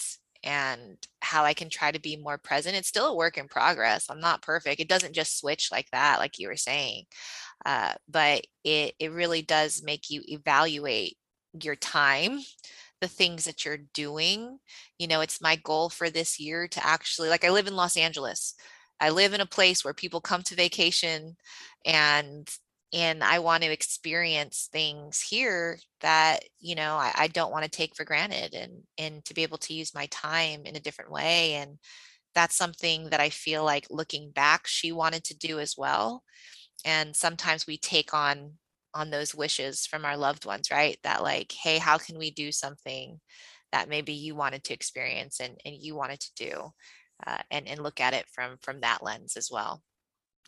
[0.43, 2.75] and how i can try to be more present.
[2.75, 4.07] It's still a work in progress.
[4.09, 4.81] I'm not perfect.
[4.81, 7.05] It doesn't just switch like that like you were saying
[7.65, 11.17] uh, but it it really does make you evaluate
[11.61, 12.39] your time
[13.01, 14.59] the things that you're doing.
[14.97, 17.97] You know, it's my goal for this year to actually, like, I live in Los
[17.97, 18.55] Angeles.
[18.99, 21.37] I live in a place where people come to vacation
[21.85, 22.49] and
[22.91, 27.69] and I want to experience things here that you know I, I don't want to
[27.69, 31.11] take for granted and and to be able to use my time in a different
[31.11, 31.77] way and
[32.35, 36.23] that's something that I feel like looking back she wanted to do as well
[36.85, 38.53] and sometimes we take on
[38.93, 40.97] on those wishes from our loved ones, right?
[41.03, 43.19] That like, hey, how can we do something
[43.71, 46.71] that maybe you wanted to experience and, and you wanted to do
[47.25, 49.81] uh, and, and look at it from from that lens as well.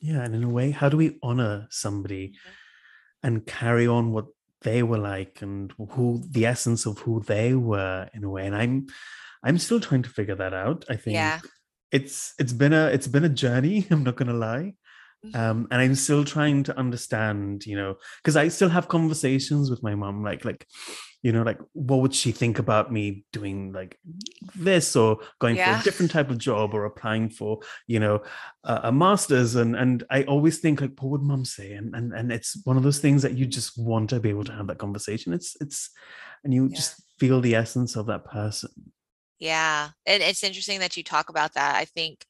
[0.01, 0.23] Yeah.
[0.23, 3.27] And in a way, how do we honor somebody mm-hmm.
[3.27, 4.27] and carry on what
[4.61, 8.45] they were like and who the essence of who they were in a way?
[8.45, 8.87] And I'm
[9.43, 10.85] I'm still trying to figure that out.
[10.89, 11.39] I think yeah.
[11.91, 14.75] it's it's been a it's been a journey, I'm not gonna lie.
[15.33, 19.83] Um and i'm still trying to understand you know because i still have conversations with
[19.83, 20.65] my mom like like
[21.21, 23.99] you know like what would she think about me doing like
[24.55, 25.75] this or going yeah.
[25.75, 28.21] for a different type of job or applying for you know
[28.63, 32.13] a, a master's and and i always think like what would mom say and and
[32.13, 34.67] and it's one of those things that you just want to be able to have
[34.67, 35.91] that conversation it's it's
[36.43, 36.75] and you yeah.
[36.75, 38.71] just feel the essence of that person
[39.41, 39.89] Yeah.
[40.05, 41.75] And it's interesting that you talk about that.
[41.75, 42.25] I think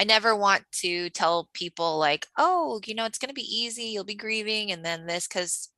[0.00, 3.82] I never want to tell people like, oh, you know, it's going to be easy.
[3.82, 5.68] You'll be grieving and then this, because,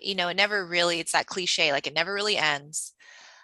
[0.00, 2.94] you know, it never really, it's that cliche, like it never really ends.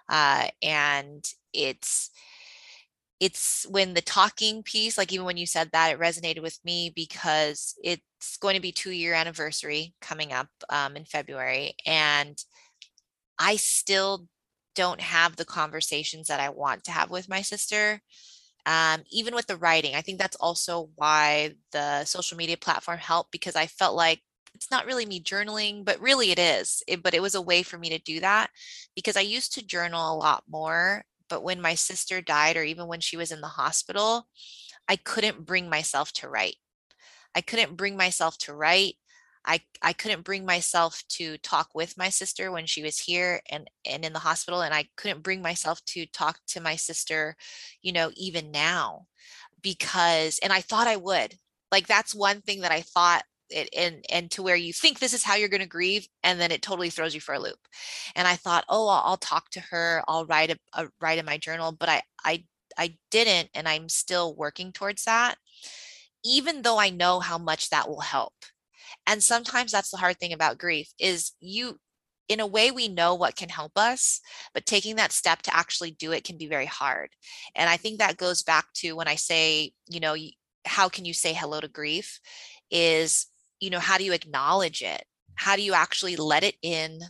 [0.09, 2.09] Uh, and it's,
[3.21, 6.91] it's when the talking piece, like even when you said that, it resonated with me
[6.97, 11.75] because it's going to be two year anniversary coming up um, in February.
[11.85, 12.43] And
[13.39, 14.27] I still
[14.75, 18.01] don't have the conversations that I want to have with my sister.
[18.67, 23.31] Um, even with the writing, I think that's also why the social media platform helped
[23.31, 24.23] because I felt like
[24.55, 26.83] it's not really me journaling, but really it is.
[26.87, 28.51] It, but it was a way for me to do that
[28.95, 31.05] because I used to journal a lot more.
[31.29, 34.29] But when my sister died, or even when she was in the hospital,
[34.89, 36.57] I couldn't bring myself to write.
[37.35, 38.97] I couldn't bring myself to write.
[39.47, 43.69] I, I couldn't bring myself to talk with my sister when she was here and,
[43.85, 44.63] and in the hospital.
[44.63, 47.37] And I couldn't bring myself to talk to my sister,
[47.83, 49.07] you know, even now
[49.63, 51.35] because, and I thought I would.
[51.71, 55.13] Like that's one thing that I thought it, and and to where you think this
[55.13, 57.59] is how you're going to grieve and then it totally throws you for a loop
[58.17, 61.27] and i thought oh i'll, I'll talk to her i'll write a, a, write in
[61.27, 62.45] my journal but i i
[62.79, 65.37] i didn't and i'm still working towards that
[66.25, 68.33] even though i know how much that will help
[69.07, 71.79] and sometimes that's the hard thing about grief is you
[72.29, 74.21] in a way we know what can help us
[74.55, 77.11] but taking that step to actually do it can be very hard.
[77.55, 80.17] And i think that goes back to when i say you know
[80.67, 82.21] how can you say hello to grief
[82.71, 83.27] is
[83.61, 85.05] you know how do you acknowledge it?
[85.37, 87.01] How do you actually let it in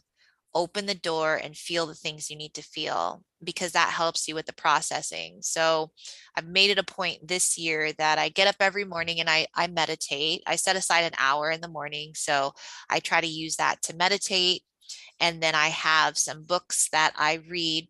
[0.55, 4.35] open the door and feel the things you need to feel because that helps you
[4.35, 5.39] with the processing.
[5.41, 5.91] So
[6.37, 9.47] I've made it a point this year that I get up every morning and I,
[9.55, 10.43] I meditate.
[10.47, 12.13] I set aside an hour in the morning.
[12.15, 12.53] So
[12.91, 14.63] I try to use that to meditate.
[15.21, 17.89] And then I have some books that I read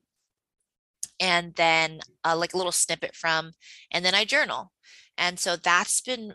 [1.20, 3.52] and then uh, like a little snippet from,
[3.90, 4.72] and then I journal.
[5.16, 6.34] And so that's been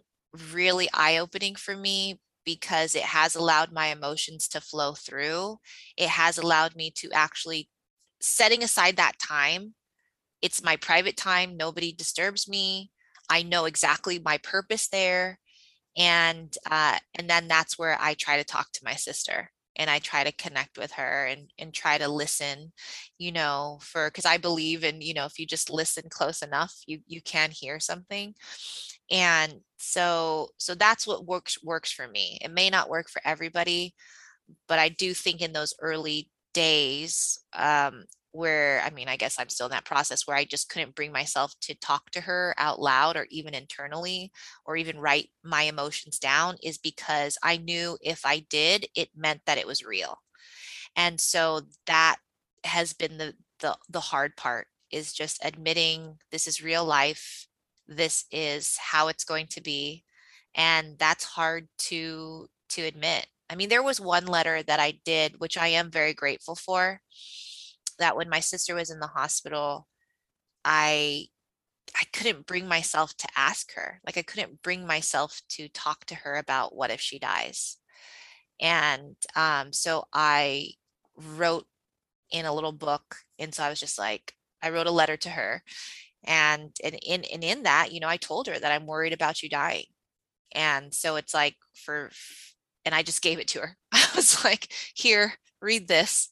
[0.53, 5.57] really eye opening for me because it has allowed my emotions to flow through.
[5.97, 7.69] It has allowed me to actually
[8.21, 9.73] setting aside that time.
[10.41, 11.57] It's my private time.
[11.57, 12.91] Nobody disturbs me.
[13.29, 15.39] I know exactly my purpose there.
[15.97, 19.99] And uh, and then that's where I try to talk to my sister and I
[19.99, 22.71] try to connect with her and and try to listen,
[23.17, 26.73] you know, for because I believe in, you know, if you just listen close enough,
[26.85, 28.35] you you can hear something
[29.11, 33.93] and so so that's what works works for me it may not work for everybody
[34.67, 39.49] but i do think in those early days um where i mean i guess i'm
[39.49, 42.79] still in that process where i just couldn't bring myself to talk to her out
[42.79, 44.31] loud or even internally
[44.65, 49.41] or even write my emotions down is because i knew if i did it meant
[49.45, 50.19] that it was real.
[50.95, 52.17] And so that
[52.63, 57.47] has been the the, the hard part is just admitting this is real life
[57.87, 60.03] this is how it's going to be
[60.55, 65.39] and that's hard to to admit i mean there was one letter that i did
[65.39, 67.01] which i am very grateful for
[67.99, 69.87] that when my sister was in the hospital
[70.65, 71.25] i
[71.95, 76.15] i couldn't bring myself to ask her like i couldn't bring myself to talk to
[76.15, 77.77] her about what if she dies.
[78.59, 80.71] And um, so i
[81.15, 81.65] wrote
[82.31, 85.29] in a little book and so i was just like i wrote a letter to
[85.29, 85.63] her
[86.25, 89.41] and and in and in that you know i told her that i'm worried about
[89.43, 89.85] you dying.
[90.53, 92.11] And so it's like for
[92.85, 93.77] and i just gave it to her.
[93.91, 96.29] I was like here read this.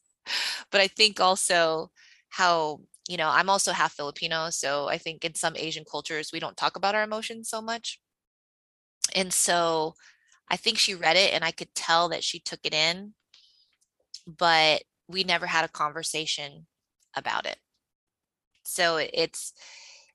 [0.71, 1.91] But i think also
[2.29, 6.39] how you know i'm also half filipino so i think in some asian cultures we
[6.39, 7.99] don't talk about our emotions so much.
[9.15, 9.95] And so
[10.49, 13.13] i think she read it and i could tell that she took it in
[14.27, 16.67] but we never had a conversation
[17.15, 17.57] about it.
[18.63, 19.53] So it's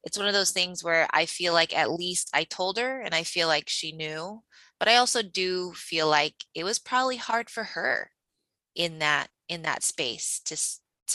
[0.05, 3.14] it's one of those things where I feel like at least I told her and
[3.14, 4.42] I feel like she knew,
[4.83, 8.11] but I also do feel like it was probably hard for her
[8.75, 10.57] in that in that space to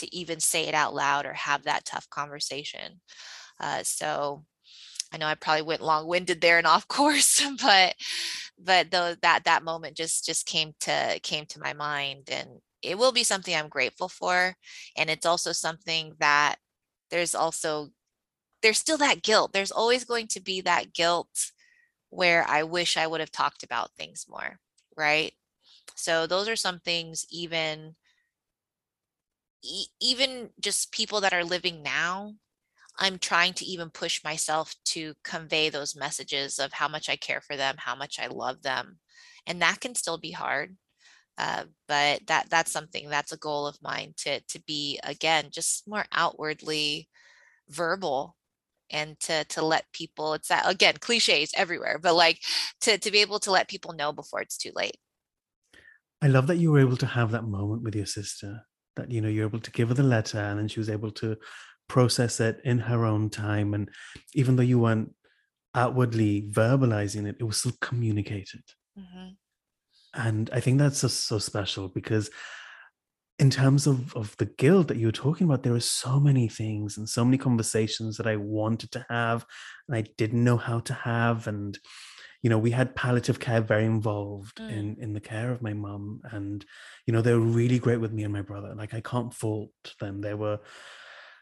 [0.00, 3.02] to even say it out loud or have that tough conversation.
[3.60, 4.46] Uh, so
[5.12, 7.94] I know I probably went long-winded there and off course, but
[8.58, 12.48] but though that that moment just just came to came to my mind and
[12.82, 14.54] it will be something I'm grateful for.
[14.96, 16.56] And it's also something that
[17.10, 17.90] there's also
[18.62, 21.28] there's still that guilt there's always going to be that guilt
[22.10, 24.58] where i wish i would have talked about things more
[24.96, 25.32] right?
[25.96, 27.94] So those are some things even
[30.00, 32.32] even just people that are living now
[32.98, 37.40] i'm trying to even push myself to convey those messages of how much i care
[37.40, 38.98] for them how much i love them
[39.46, 40.76] and that can still be hard
[41.38, 45.88] uh, but that that's something that's a goal of mine to to be again just
[45.88, 47.08] more outwardly
[47.70, 48.36] verbal
[48.90, 52.40] and to to let people it's that again cliches everywhere but like
[52.80, 54.96] to to be able to let people know before it's too late
[56.22, 58.62] i love that you were able to have that moment with your sister
[58.96, 61.10] that you know you're able to give her the letter and then she was able
[61.10, 61.36] to
[61.88, 63.88] process it in her own time and
[64.34, 65.14] even though you weren't
[65.74, 68.62] outwardly verbalizing it it was still communicated
[68.98, 69.28] mm-hmm.
[70.14, 72.30] and i think that's just so special because
[73.38, 76.48] in terms of of the guilt that you were talking about there are so many
[76.48, 79.46] things and so many conversations that i wanted to have
[79.86, 81.78] and i didn't know how to have and
[82.42, 84.70] you know we had palliative care very involved mm.
[84.70, 86.64] in in the care of my mum and
[87.06, 89.70] you know they were really great with me and my brother like i can't fault
[90.00, 90.58] them they were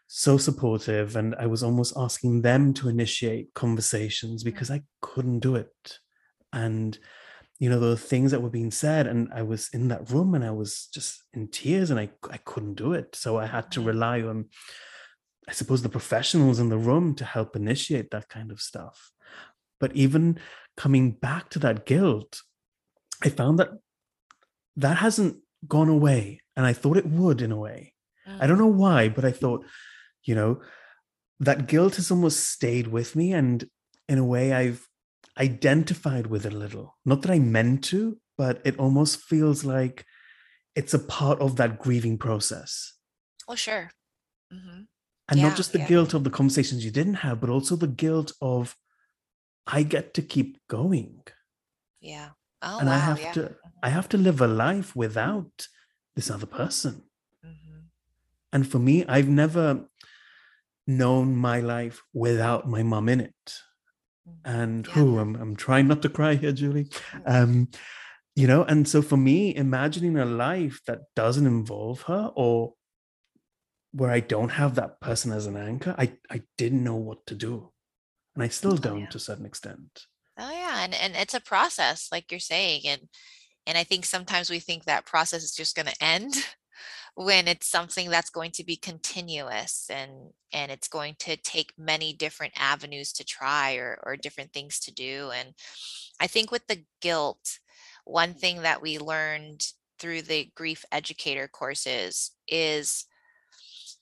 [0.06, 4.46] so supportive and i was almost asking them to initiate conversations mm.
[4.46, 5.98] because i couldn't do it
[6.52, 6.98] and
[7.58, 10.44] you know the things that were being said and i was in that room and
[10.44, 13.80] i was just in tears and i i couldn't do it so i had to
[13.80, 13.86] mm.
[13.86, 14.46] rely on
[15.48, 19.10] i suppose the professionals in the room to help initiate that kind of stuff
[19.80, 20.38] but even
[20.76, 22.42] coming back to that guilt
[23.24, 23.70] i found that
[24.76, 25.36] that hasn't
[25.66, 27.92] gone away and i thought it would in a way
[28.28, 28.40] mm.
[28.40, 28.60] i don't mm.
[28.60, 29.64] know why but i thought
[30.24, 30.60] you know
[31.40, 33.68] that guilt has almost stayed with me and
[34.08, 34.86] in a way i've
[35.38, 36.96] identified with it a little.
[37.04, 40.04] Not that I meant to, but it almost feels like
[40.74, 42.94] it's a part of that grieving process.
[43.48, 43.90] Oh, sure.
[44.52, 44.82] Mm-hmm.
[45.28, 45.88] And yeah, not just the yeah.
[45.88, 48.76] guilt of the conversations you didn't have, but also the guilt of
[49.66, 51.22] I get to keep going.
[52.00, 52.30] Yeah.
[52.62, 53.32] Oh, and wow, I have yeah.
[53.32, 55.66] to I have to live a life without
[56.14, 57.02] this other person.
[57.44, 57.78] Mm-hmm.
[58.52, 59.86] And for me, I've never
[60.86, 63.60] known my life without my mom in it
[64.44, 65.02] and yeah.
[65.02, 66.88] oh, I'm I'm trying not to cry here, Julie.
[67.24, 67.68] Um,
[68.34, 72.74] you know, and so for me, imagining a life that doesn't involve her or
[73.92, 77.34] where I don't have that person as an anchor, I I didn't know what to
[77.34, 77.72] do,
[78.34, 79.08] and I still oh, don't yeah.
[79.08, 80.02] to a certain extent.
[80.38, 83.08] Oh yeah, and and it's a process, like you're saying, and
[83.66, 86.34] and I think sometimes we think that process is just going to end
[87.16, 90.12] when it's something that's going to be continuous and
[90.52, 94.92] and it's going to take many different avenues to try or or different things to
[94.92, 95.54] do and
[96.20, 97.58] i think with the guilt
[98.04, 99.62] one thing that we learned
[99.98, 103.06] through the grief educator courses is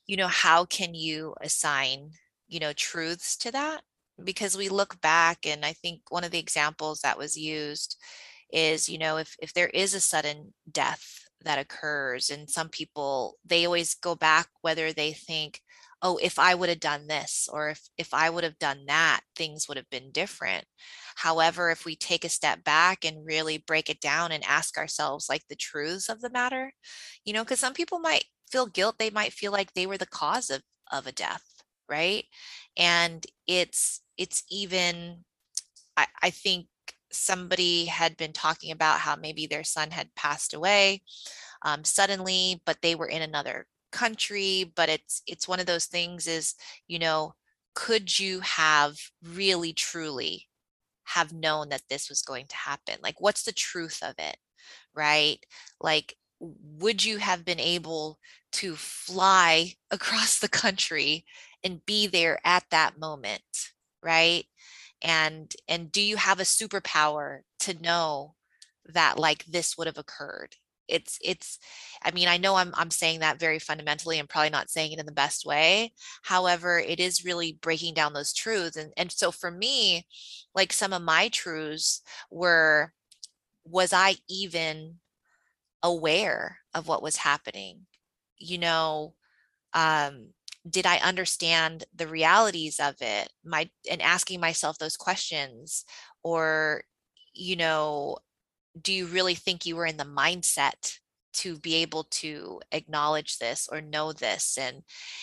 [0.06, 2.10] you know how can you assign
[2.48, 3.82] you know truths to that?
[4.22, 7.96] Because we look back and i think one of the examples that was used
[8.52, 13.38] is you know if if there is a sudden death that occurs and some people
[13.44, 15.60] they always go back whether they think
[16.02, 19.20] oh if i would have done this or if if i would have done that
[19.36, 20.64] things would have been different.
[21.16, 25.28] However if we take a step back and really break it down and ask ourselves
[25.28, 26.72] like the truths of the matter
[27.24, 30.06] you know because some people might feel guilt they might feel like they were the
[30.06, 31.42] cause of of a death
[31.88, 32.24] right?
[32.76, 35.24] And it's it's even
[35.96, 36.66] i, I think
[37.14, 41.02] somebody had been talking about how maybe their son had passed away
[41.62, 44.72] um, suddenly, but they were in another country.
[44.74, 46.54] But it's it's one of those things is,
[46.86, 47.34] you know,
[47.74, 50.48] could you have really truly
[51.04, 52.96] have known that this was going to happen?
[53.02, 54.36] Like, what's the truth of it?
[54.94, 55.38] Right?
[55.80, 58.18] Like, would you have been able
[58.52, 61.24] to fly across the country
[61.62, 63.42] and be there at that moment?
[64.02, 64.44] Right?
[65.04, 68.34] And and do you have a superpower to know
[68.86, 70.56] that like this would have occurred?
[70.88, 71.58] It's it's
[72.02, 74.98] i mean i know i'm i'm saying that very fundamentally and probably not saying it
[74.98, 75.92] in the best way.
[76.22, 80.06] However it is really breaking down those truths and and so for me
[80.54, 82.92] like some of my truths were
[83.64, 84.96] was i even
[85.82, 87.86] aware of what was happening?
[88.38, 89.14] You know
[89.74, 90.28] um
[90.68, 93.32] did I understand the realities of it?
[93.44, 95.84] My and asking myself those questions,
[96.22, 96.84] or
[97.34, 98.18] you know,
[98.80, 100.98] do you really think you were in the mindset
[101.34, 104.58] to be able to acknowledge this or know this?
[104.58, 104.82] And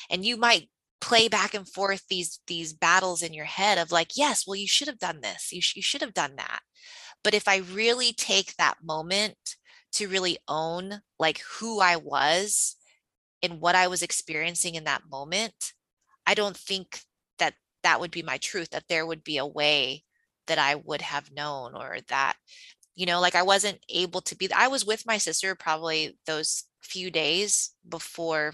[0.10, 0.70] and you might
[1.02, 4.68] play back and forth these these battles in your head of like, yes, well, you
[4.68, 6.62] should have done this, you, sh- you should have done that.
[7.24, 9.56] But if I really take that moment
[9.94, 12.78] to really own like who I was
[13.42, 15.74] in what I was experiencing in that moment,
[16.26, 17.02] I don't think
[17.40, 20.04] that that would be my truth, that there would be a way
[20.48, 22.36] that I would have known or that,
[22.96, 26.66] you know, like I wasn't able to be, I was with my sister probably those
[26.82, 28.54] few days before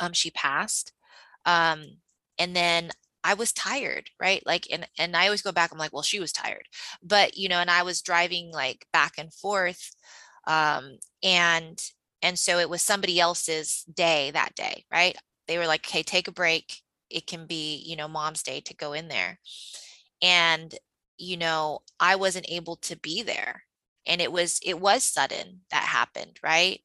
[0.00, 0.92] um, she passed.
[1.44, 1.98] Um,
[2.38, 2.90] and then
[3.24, 4.42] I was tired, right?
[4.46, 5.72] Like, and and I always go back.
[5.72, 6.66] I'm like, well, she was tired,
[7.02, 9.90] but you know, and I was driving like back and forth,
[10.46, 11.78] um, and
[12.22, 15.16] and so it was somebody else's day that day, right?
[15.46, 16.82] They were like, okay, take a break.
[17.10, 19.38] it can be you know mom's day to go in there
[20.22, 20.74] and
[21.18, 23.64] you know i wasn't able to be there
[24.06, 26.80] and it was it was sudden that happened right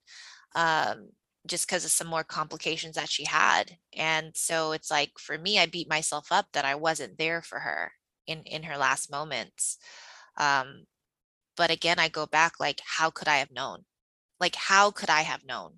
[0.55, 1.09] um
[1.47, 5.59] just because of some more complications that she had and so it's like for me
[5.59, 7.91] i beat myself up that i wasn't there for her
[8.27, 9.77] in in her last moments
[10.37, 10.85] um
[11.57, 13.83] but again i go back like how could i have known
[14.43, 15.71] like how could i have known?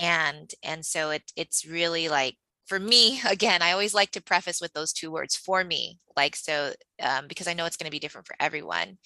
[0.00, 4.60] And and so it it's really like for me again i always like to preface
[4.60, 7.98] with those two words for me like so um, because i know it's going to
[7.98, 8.98] be different for everyone.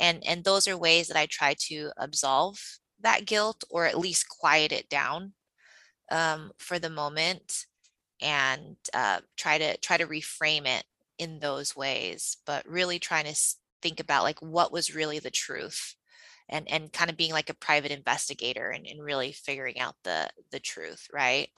[0.00, 2.58] And and those are ways that i try to absolve
[3.00, 5.34] that guilt or at least quiet it down
[6.10, 7.66] um, for the moment
[8.22, 10.84] and uh, try to try to reframe it
[11.18, 13.36] in those ways but really trying to
[13.82, 15.96] think about like what was really the truth
[16.48, 20.28] and and kind of being like a private investigator and, and really figuring out the
[20.50, 21.48] the truth right?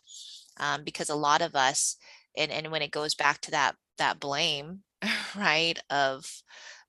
[0.59, 1.97] Um, because a lot of us
[2.37, 4.81] and and when it goes back to that that blame
[5.37, 6.43] right of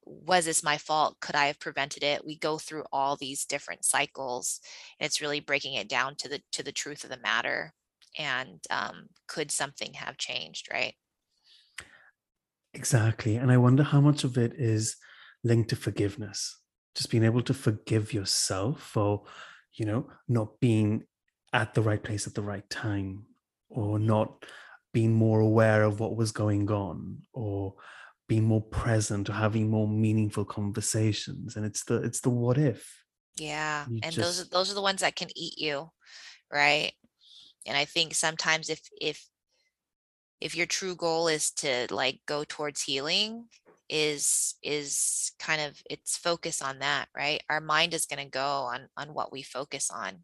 [0.04, 1.18] was this my fault?
[1.20, 2.26] Could i have prevented it?
[2.26, 4.60] we go through all these different cycles
[5.00, 7.74] and it's really breaking it down to the to the truth of the matter
[8.18, 10.96] and um, could something have changed right?
[12.74, 14.96] Exactly and i wonder how much of it is
[15.44, 16.61] linked to forgiveness
[16.96, 19.24] just being able to forgive yourself for
[19.74, 21.04] you know not being
[21.54, 23.26] at the right place at the right time
[23.70, 24.46] or not
[24.94, 27.76] being more aware of what was going on or
[28.28, 31.56] being more present or having more meaningful conversations.
[31.56, 33.04] And it's the it's the what if.
[33.38, 34.18] Yeah you and just...
[34.18, 35.90] those are those are the ones that can eat you
[36.52, 36.94] right?
[37.68, 39.26] And i think sometimes if if
[40.42, 43.46] if your true goal is to like go towards healing
[43.92, 47.44] is is kind of it's focus on that right?
[47.50, 50.24] Our mind is going to go on on what we focus on.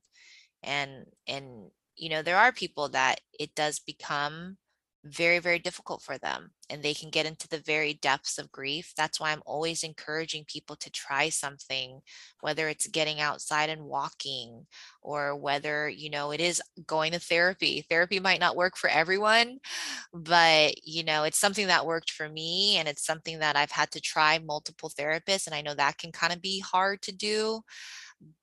[0.63, 4.57] And and you know there are people that it does become
[5.03, 8.93] very very difficult for them and they can get into the very depths of grief.
[8.97, 12.01] That's why i'm always encouraging people to try something
[12.41, 14.65] whether it's getting outside and walking
[15.01, 17.85] or whether you know it is going to therapy.
[17.89, 19.59] Therapy might not work for everyone
[20.13, 23.91] but you know it's something that worked for me and it's something that i've had
[23.91, 27.61] to try multiple therapists and i know that can kind of be hard to do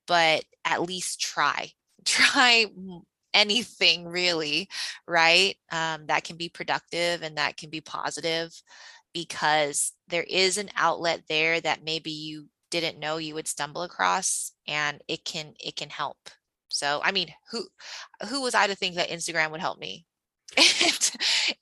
[0.07, 1.71] but at least try.
[2.05, 2.67] Try
[3.35, 4.69] anything really,
[5.07, 5.55] right?
[5.71, 8.51] Um, that can be productive and that can be positive
[9.13, 14.51] because there is an outlet there that maybe you didn't know you would stumble across
[14.67, 16.17] and it can it can help.
[16.69, 17.65] So i mean who
[18.29, 20.05] who was i to think that instagram would help me?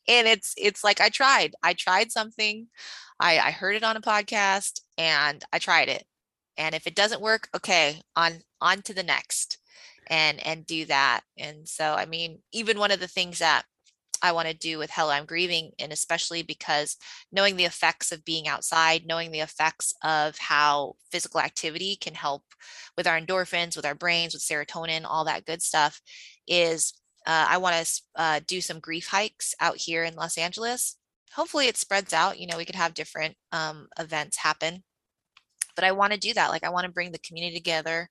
[0.08, 2.68] And, it's it's like i tried i tried something
[3.20, 6.06] i i heard it on a podcast and i tried it.
[6.58, 9.58] And if it doesn't work okay on on to the next
[10.14, 13.64] and and do that and so i mean even one of the things that
[14.26, 16.96] I want to do with Hello, I'm grieving, and especially because
[17.34, 22.44] knowing the effects of being outside, knowing the effects of how physical activity can help
[22.96, 26.00] with our endorphins, with our brains, with serotonin, all that good stuff,
[26.48, 26.94] is
[27.28, 30.96] uh, I want to uh, do some grief hikes out here in Los Angeles.
[31.34, 32.40] Hopefully, it spreads out.
[32.40, 34.84] You know, we could have different um, events happen
[35.76, 36.50] but I want to do that.
[36.50, 38.10] Like I want to bring the community together.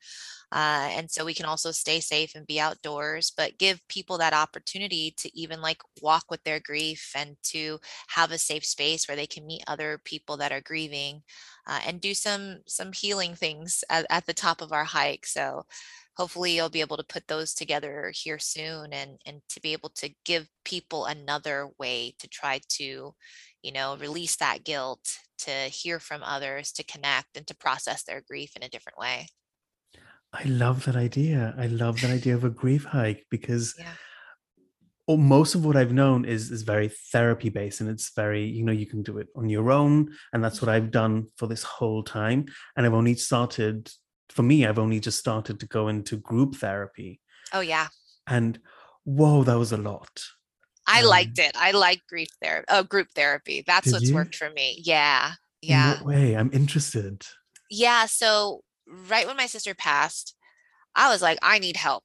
[0.53, 4.35] Uh, and so we can also stay safe and be outdoors, but give people that
[4.35, 9.17] opportunity to even like walk with their grief and to have a safe space where
[9.17, 11.23] they can meet other people that are grieving
[11.67, 15.25] uh, and do some some healing things at, at the top of our hike.
[15.25, 15.65] So
[16.17, 19.91] hopefully you'll be able to put those together here soon and and to be able
[19.91, 23.15] to give people another way to try to
[23.63, 28.21] you know release that guilt to hear from others to connect and to process their
[28.21, 29.27] grief in a different way.
[30.33, 31.55] I love that idea.
[31.59, 33.93] I love that idea of a grief hike because yeah.
[35.07, 38.65] well, most of what i've known is is very therapy based and it's very you
[38.65, 40.85] know you can do it on your own and that's what mm-hmm.
[40.85, 42.47] i've done for this whole time
[42.77, 43.91] and i've only started
[44.31, 47.21] for me i've only just started to go into group therapy.
[47.53, 47.89] Oh yeah.
[48.27, 48.59] And
[49.05, 50.23] whoa that was a lot
[50.87, 51.53] I um, liked it.
[51.55, 52.67] I like grief therapy.
[52.69, 53.63] Oh, group therapy.
[53.67, 54.15] That's what's you?
[54.15, 54.81] worked for me.
[54.83, 55.33] Yeah.
[55.61, 55.93] Yeah.
[55.93, 56.35] In what way?
[56.35, 57.25] I'm interested.
[57.71, 58.07] Yeah.
[58.07, 58.63] So
[59.09, 60.35] right when my sister passed,
[60.95, 62.05] I was like, I need help.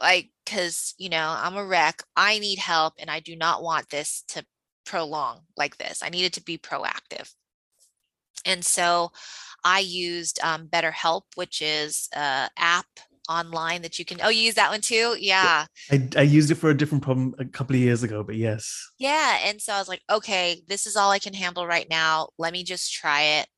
[0.00, 2.02] Like, cause you know, I'm a wreck.
[2.16, 4.44] I need help and I do not want this to
[4.84, 6.02] prolong like this.
[6.02, 7.32] I needed to be proactive.
[8.44, 9.10] And so
[9.64, 12.86] I used um, BetterHelp, which is an app
[13.28, 15.16] online that you can oh you use that one too?
[15.18, 15.66] Yeah.
[15.90, 18.90] I, I used it for a different problem a couple of years ago but yes.
[18.98, 22.28] Yeah and so i was like okay this is all i can handle right now.
[22.38, 23.48] Let me just try it.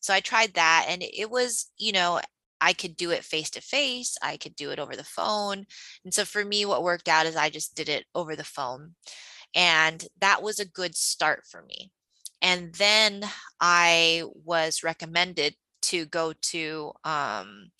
[0.00, 2.20] So i tried that and it was you know
[2.60, 5.64] i could do it face to face i could do it over the phone
[6.04, 8.94] and so for me what worked out is i just did it over the phone
[9.54, 11.90] And that was a good start for me.
[12.42, 13.24] And then
[13.60, 17.70] I was recommended to go to um,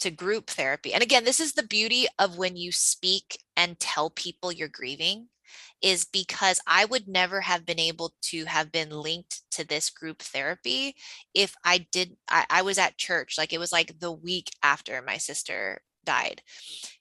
[0.00, 0.92] to group therapy.
[0.92, 5.28] And again, this is the beauty of when you speak and tell people you're grieving
[5.82, 10.22] is because I would never have been able to have been linked to this group
[10.22, 10.96] therapy
[11.34, 15.00] if I did I, I was at church like it was like the week after
[15.02, 16.42] my sister died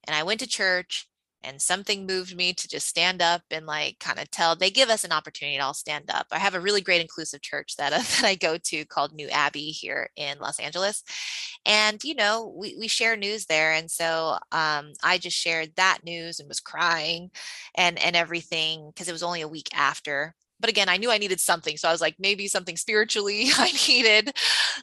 [0.06, 1.08] and I went to church
[1.46, 4.90] and something moved me to just stand up and like kind of tell they give
[4.90, 6.28] us an opportunity to all stand up.
[6.32, 9.28] I have a really great inclusive church that, uh, that i go to called new
[9.30, 11.04] abbey here in los angeles
[11.66, 16.00] and you know we, we share news there and so um, i just shared that
[16.04, 17.30] news and was crying
[17.76, 21.18] and and everything because it was only a week after but again i knew i
[21.18, 24.30] needed something so i was like maybe something spiritually i needed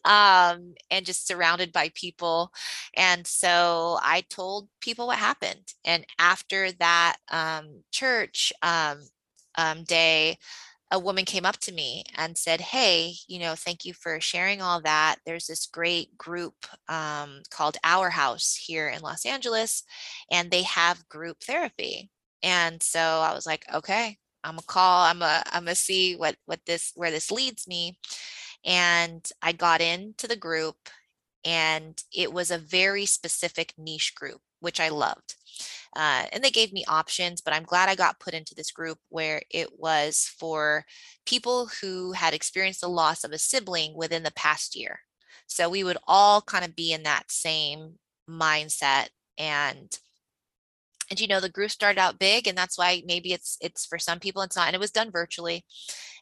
[0.04, 2.52] um, and just surrounded by people
[2.96, 8.98] and so i told people what happened and after that um, church um,
[9.56, 10.36] um day
[10.92, 14.60] a woman came up to me and said hey you know thank you for sharing
[14.60, 15.16] all that.
[15.24, 16.54] There's this great group
[16.88, 19.84] um, called our house here in los angeles
[20.30, 22.10] and they have group therapy.
[22.42, 25.05] And so i was like okay I'm a call.
[25.05, 27.99] I'm a I'm a see what what this where this leads me.
[28.64, 30.76] And I got into the group,
[31.45, 35.36] and it was a very specific niche group, which I loved.
[35.95, 38.99] Uh, and they gave me options, but I'm glad I got put into this group
[39.11, 40.86] where it was for
[41.26, 45.01] people who had experienced the loss of a sibling within the past year.
[45.47, 49.99] So we would all kind of be in that same mindset and
[51.12, 53.98] and you know the group started out big and that's why maybe it's it's for
[53.98, 55.62] some people it's not and it was done virtually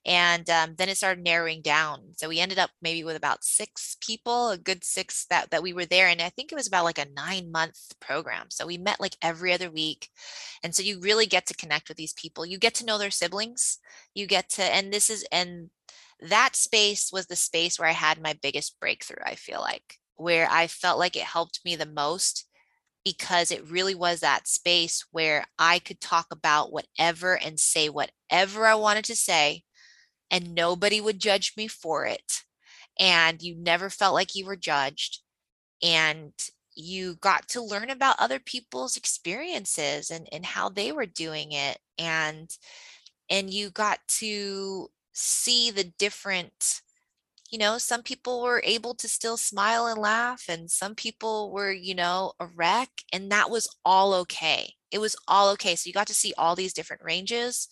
[0.04, 2.00] and um, then it started narrowing down.
[2.16, 5.72] So we ended up maybe with about six people a good six that that we
[5.72, 8.46] were there and i think it was about like a nine month program.
[8.50, 10.08] So we met like every other week
[10.64, 12.44] and so you really get to connect with these people.
[12.44, 13.78] You get to know their siblings.
[14.14, 15.70] You get to and this is and
[16.20, 20.48] that space was the space where i had my biggest breakthrough i feel like where
[20.50, 22.46] i felt like it helped me the most
[23.04, 28.66] because it really was that space where I could talk about whatever and say whatever
[28.66, 29.64] I wanted to say,
[30.30, 32.42] and nobody would judge me for it.
[32.98, 35.20] And you never felt like you were judged.
[35.82, 36.32] And
[36.74, 41.78] you got to learn about other people's experiences and, and how they were doing it.
[41.98, 42.50] And
[43.30, 46.82] and you got to see the different
[47.50, 51.72] you know, some people were able to still smile and laugh, and some people were,
[51.72, 54.74] you know, a wreck, and that was all okay.
[54.90, 55.76] It was all okay.
[55.76, 57.68] So you got to see all these different ranges.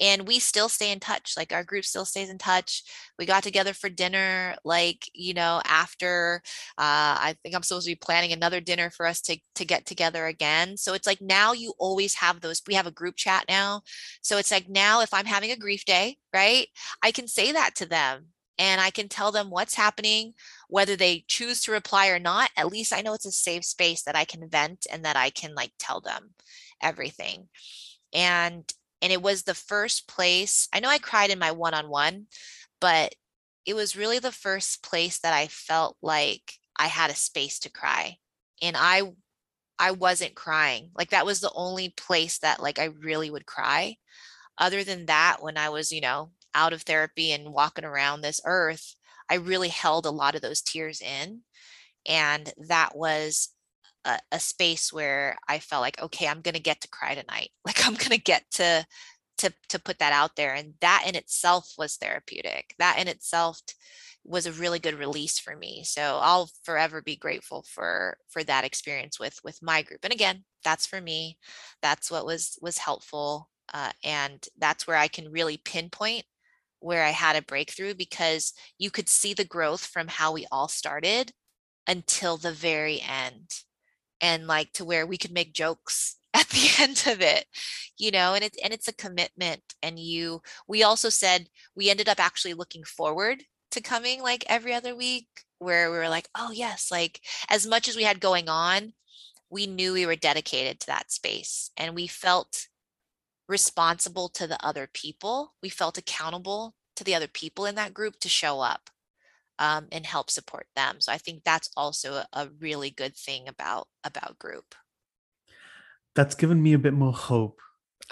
[0.00, 1.34] And we still stay in touch.
[1.36, 2.82] Like our group still stays in touch.
[3.18, 6.42] We got together for dinner, like, you know, after
[6.78, 9.84] uh, I think I'm supposed to be planning another dinner for us to, to get
[9.84, 10.78] together again.
[10.78, 12.62] So it's like now you always have those.
[12.66, 13.82] We have a group chat now.
[14.22, 16.66] So it's like now if I'm having a grief day, right,
[17.02, 18.28] I can say that to them
[18.60, 20.34] and I can tell them what's happening,
[20.68, 22.50] whether they choose to reply or not.
[22.58, 25.30] At least I know it's a safe space that I can vent and that I
[25.30, 26.34] can like tell them
[26.82, 27.48] everything.
[28.12, 30.68] And and it was the first place.
[30.74, 32.26] I know I cried in my one-on-one,
[32.82, 33.14] but
[33.64, 37.70] it was really the first place that I felt like I had a space to
[37.70, 38.18] cry.
[38.60, 39.14] And I
[39.78, 40.90] I wasn't crying.
[40.94, 43.96] Like that was the only place that like I really would cry.
[44.58, 48.40] Other than that, when I was, you know, out of therapy and walking around this
[48.44, 48.94] earth,
[49.30, 51.42] I really held a lot of those tears in.
[52.06, 53.50] And that was
[54.04, 57.50] a, a space where I felt like, okay, I'm going to get to cry tonight.
[57.64, 58.84] Like I'm going to get to,
[59.38, 60.54] to, to put that out there.
[60.54, 62.74] And that in itself was therapeutic.
[62.78, 63.60] That in itself
[64.24, 65.82] was a really good release for me.
[65.84, 70.00] So I'll forever be grateful for, for that experience with, with my group.
[70.02, 71.38] And again, that's for me.
[71.80, 73.48] That's what was, was helpful.
[73.72, 76.24] Uh, and that's where I can really pinpoint
[76.80, 80.68] where I had a breakthrough because you could see the growth from how we all
[80.68, 81.32] started
[81.86, 83.50] until the very end.
[84.20, 87.46] And like to where we could make jokes at the end of it
[88.00, 92.08] you know and it's and it's a commitment and you we also said we ended
[92.08, 95.28] up actually looking forward to coming like every other week
[95.58, 98.92] where we were like oh yes like as much as we had going on
[99.50, 102.66] we knew we were dedicated to that space and we felt
[103.50, 105.54] responsible to the other people.
[105.62, 108.88] We felt accountable to the other people in that group to show up
[109.58, 111.00] um, and help support them.
[111.00, 114.74] So I think that's also a, really good thing about about group.
[116.14, 117.60] That's given me a bit more hope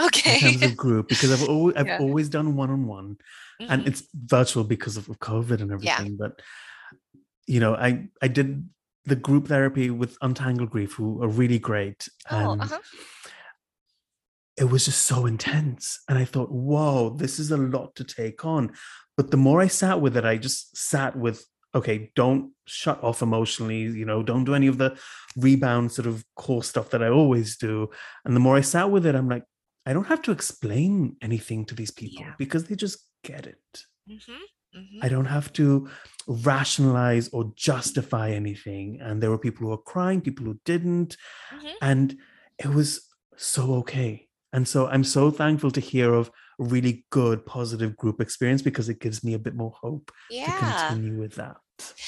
[0.01, 1.99] okay in terms of group because I've always I've yeah.
[2.01, 3.17] always done one on one,
[3.61, 6.13] and it's virtual because of COVID and everything.
[6.13, 6.19] Yeah.
[6.19, 6.43] But
[7.47, 8.69] you know, I I did
[9.07, 12.79] the group therapy with Untangled Grief, who are really great, oh, and uh-huh
[14.59, 16.01] it was just so intense.
[16.09, 18.73] And I thought, whoa, this is a lot to take on.
[19.17, 23.23] But the more I sat with it, I just sat with, okay, don't shut off
[23.23, 24.99] emotionally, you know, don't do any of the
[25.37, 27.91] rebound sort of core stuff that I always do.
[28.25, 29.45] And the more I sat with it, I'm like,
[29.87, 32.35] I don't have to explain anything to these people yeah.
[32.37, 33.85] because they just get it.
[34.11, 34.79] Mm-hmm.
[34.79, 34.99] Mm-hmm.
[35.03, 35.89] I don't have to
[36.27, 38.99] rationalize or justify anything.
[39.01, 41.17] And there were people who were crying, people who didn't.
[41.55, 41.69] Mm-hmm.
[41.81, 42.17] And
[42.59, 43.07] it was
[43.37, 44.28] so okay
[44.59, 48.89] and so I'm so thankful to hear of a really good, positive group experience because
[48.89, 50.47] it gives me a bit more hope yeah.
[50.47, 51.59] to continue with that.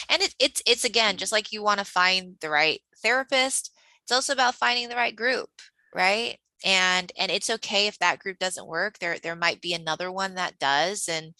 [0.08, 3.70] And it, it's it's again just like you want to find the right therapist.
[4.02, 5.48] It's also about finding the right group,
[5.94, 6.38] right?
[6.64, 8.98] And and it's okay if that group doesn't work.
[8.98, 11.34] There there might be another one that does, and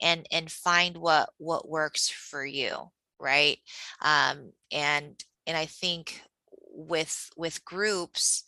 [0.00, 2.90] and and find what what works for you,
[3.20, 3.58] right?
[4.00, 6.22] Um, and and I think
[6.70, 8.44] with with groups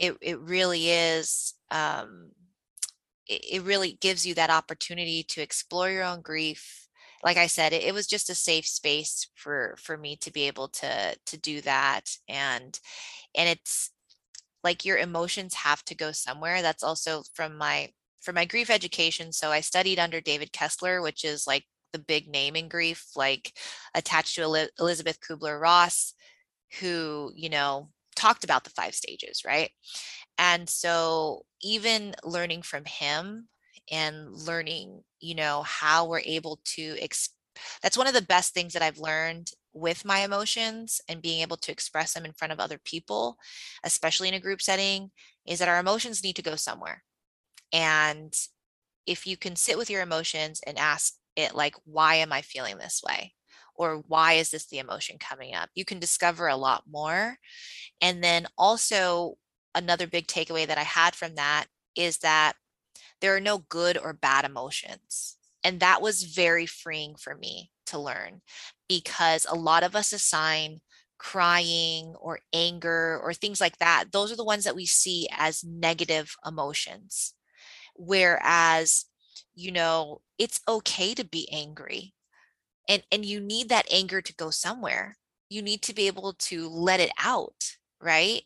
[0.00, 2.30] it, it really is um,
[3.26, 6.86] it, it really gives you that opportunity to explore your own grief.
[7.22, 10.46] Like i said it, it, was just a safe space for for me to be
[10.46, 12.80] able to to do that and
[13.34, 13.90] and it's
[14.64, 16.62] like your emotions have to go somewhere.
[16.62, 17.90] That's also from my
[18.22, 19.32] from my grief education.
[19.32, 23.52] So i studied under david kessler which is like the big name in grief like
[23.94, 26.14] attached to elisabeth kubler-ross
[26.80, 29.70] who you know talked about the five stages, right?
[30.40, 33.50] And so even learning from him
[33.92, 37.30] and learning, you know, how we're able to ex-
[37.82, 41.58] that's one of the best things that I've learned with my emotions and being able
[41.58, 43.38] to express them in front of other people,
[43.84, 45.12] especially in a group setting,
[45.46, 47.04] is that our emotions need to go somewhere.
[47.72, 48.34] And
[49.06, 52.78] if you can sit with your emotions and ask it, like, why am I feeling
[52.78, 53.34] this way?
[53.76, 55.70] or why is this the emotion coming up?
[55.74, 57.38] You can discover a lot more.
[58.00, 59.38] And then also,
[59.74, 62.54] another big takeaway that I had from that is that
[63.20, 65.36] there are no good or bad emotions.
[65.62, 68.40] And that was very freeing for me to learn
[68.88, 70.80] because a lot of us assign
[71.18, 74.06] crying or anger or things like that.
[74.12, 77.34] Those are the ones that we see as negative emotions.
[77.94, 79.04] Whereas,
[79.54, 82.14] you know, it's okay to be angry
[82.88, 85.16] and and you need that anger to go somewhere
[85.48, 88.42] you need to be able to let it out right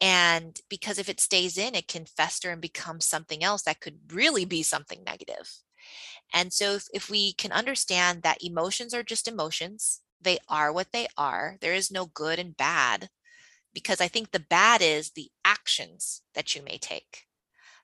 [0.00, 3.98] and because if it stays in it can fester and become something else that could
[4.12, 5.50] really be something negative.
[6.32, 10.92] and so if, if we can understand that emotions are just emotions they are what
[10.92, 13.08] they are there is no good and bad
[13.74, 17.26] because i think the bad is the actions that you may take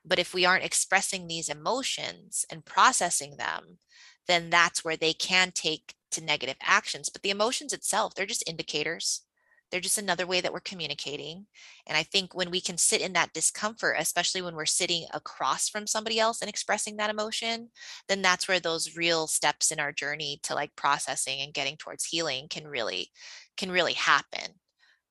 [0.05, 3.79] but if we aren't expressing these emotions and processing them
[4.27, 7.09] then that's where they can take to negative actions.
[7.09, 9.21] But the emotions itself, they're just indicators.
[9.69, 11.45] They're just another way that we're communicating.
[11.85, 15.69] And I think when we can sit in that discomfort, especially when we're sitting across
[15.69, 17.69] from somebody else and expressing that emotion,
[18.07, 22.05] then that's where those real steps in our journey to like processing and getting towards
[22.05, 23.11] healing can really
[23.57, 24.53] can really happen.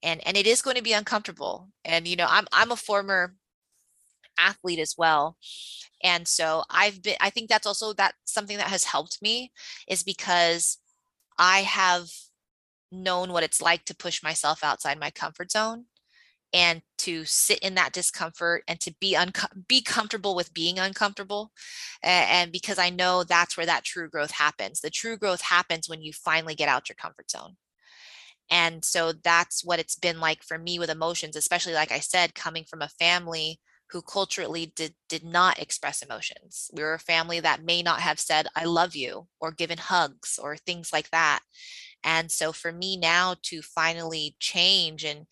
[0.03, 1.69] And and it is going to be uncomfortable.
[1.85, 3.35] And you know, I'm I'm a former
[4.39, 5.37] athlete as well
[6.03, 9.51] and so i've been i think that's also that something that has helped me
[9.89, 10.79] is because
[11.39, 12.09] i have
[12.93, 15.85] known what it's like to push myself outside my comfort zone
[16.53, 19.33] and to sit in that discomfort and to be un-
[19.69, 21.53] be comfortable with being uncomfortable
[22.03, 25.89] and, and because i know that's where that true growth happens the true growth happens
[25.89, 27.57] when you finally get out your comfort zone
[28.51, 32.35] and so that's what it's been like for me with emotions especially like i said
[32.35, 33.59] coming from a family
[33.91, 36.71] who culturally did, did not express emotions.
[36.73, 40.39] We were a family that may not have said, I love you, or given hugs,
[40.43, 41.41] or things like that.
[42.07, 45.27] And so for me now to finally change and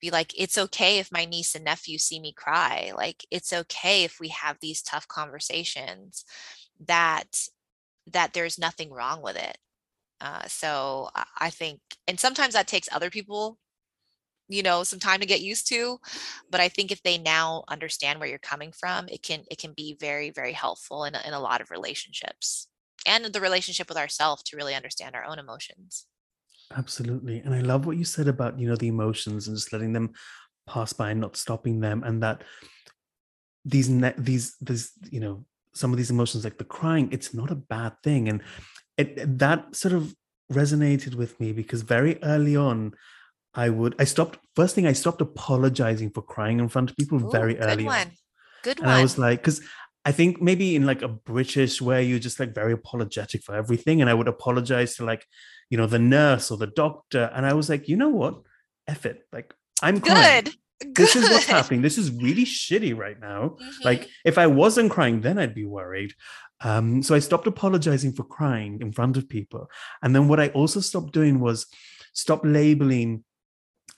[0.00, 2.92] be like, it's okay if my niece and nephew see me cry.
[2.96, 6.24] Like, it's okay if we have these tough conversations
[6.86, 7.48] that
[8.12, 9.58] that there's nothing wrong with it.
[10.20, 13.58] Uh, so I think, and sometimes that takes other people
[14.48, 15.98] you know some time to get used to
[16.50, 19.72] but i think if they now understand where you're coming from it can it can
[19.72, 22.68] be very very helpful in, in a lot of relationships
[23.06, 26.06] and the relationship with ourselves to really understand our own emotions
[26.76, 29.92] absolutely and i love what you said about you know the emotions and just letting
[29.92, 30.12] them
[30.66, 32.42] pass by and not stopping them and that
[33.64, 35.44] these ne- these this you know
[35.74, 38.42] some of these emotions like the crying it's not a bad thing and
[38.96, 40.14] it that sort of
[40.52, 42.92] resonated with me because very early on
[43.54, 47.24] I would I stopped first thing I stopped apologizing for crying in front of people
[47.24, 47.84] Ooh, very early.
[47.84, 48.00] Good one.
[48.00, 48.12] On.
[48.62, 48.96] Good and one.
[48.96, 49.60] I was like, because
[50.04, 54.00] I think maybe in like a British way, you're just like very apologetic for everything.
[54.00, 55.26] And I would apologize to like,
[55.70, 57.30] you know, the nurse or the doctor.
[57.34, 58.42] And I was like, you know what?
[58.86, 59.26] F it.
[59.32, 60.50] Like I'm good.
[60.94, 61.82] this is what's happening.
[61.82, 63.56] This is really shitty right now.
[63.60, 63.84] Mm-hmm.
[63.84, 66.14] Like, if I wasn't crying, then I'd be worried.
[66.62, 69.70] Um, so I stopped apologizing for crying in front of people.
[70.02, 71.66] And then what I also stopped doing was
[72.12, 73.24] stop labeling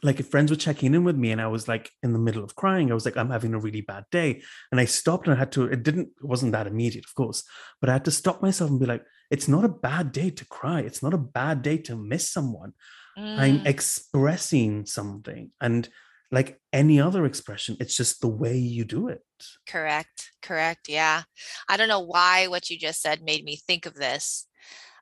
[0.03, 2.43] like if friends were checking in with me and I was like in the middle
[2.43, 4.43] of crying, I was like, I'm having a really bad day.
[4.73, 7.45] And I stopped and I had to, it didn't, it wasn't that immediate, of course,
[7.81, 10.45] but I had to stop myself and be like, it's not a bad day to
[10.45, 10.81] cry.
[10.81, 12.75] It's not a bad day to miss someone.
[13.19, 13.39] Mm.
[13.39, 15.51] I'm expressing something.
[15.59, 15.89] And
[16.31, 19.23] like any other expression, it's just the way you do it.
[19.67, 20.33] Correct.
[20.43, 20.87] Correct.
[20.87, 21.23] Yeah.
[21.67, 24.47] I don't know why what you just said made me think of this.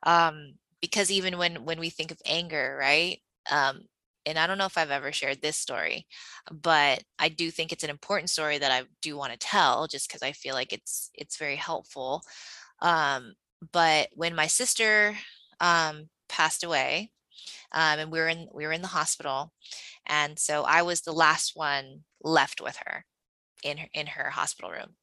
[0.05, 3.18] Um, because even when when we think of anger, right?
[3.51, 3.81] Um,
[4.26, 6.07] and I don't know if I've ever shared this story,
[6.51, 10.09] but I do think it's an important story that I do want to tell just
[10.09, 12.22] because I feel like it's it's very helpful.
[12.81, 13.35] Um,
[13.73, 15.17] but when my sister
[15.61, 17.13] um, passed away,
[17.73, 19.53] um, and we were in we were in the hospital,
[20.07, 23.05] and so I was the last one left with her
[23.65, 24.97] in her in her hospital room,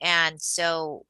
[0.00, 1.06] and so.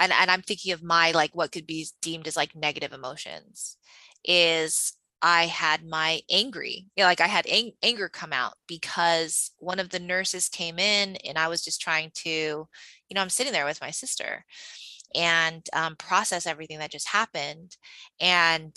[0.00, 3.76] And, and I'm thinking of my like what could be deemed as like negative emotions
[4.24, 9.50] is I had my angry, you know, like I had ang- anger come out because
[9.58, 13.28] one of the nurses came in and I was just trying to, you know, I'm
[13.30, 14.44] sitting there with my sister
[15.14, 17.76] and um, process everything that just happened.
[18.20, 18.74] And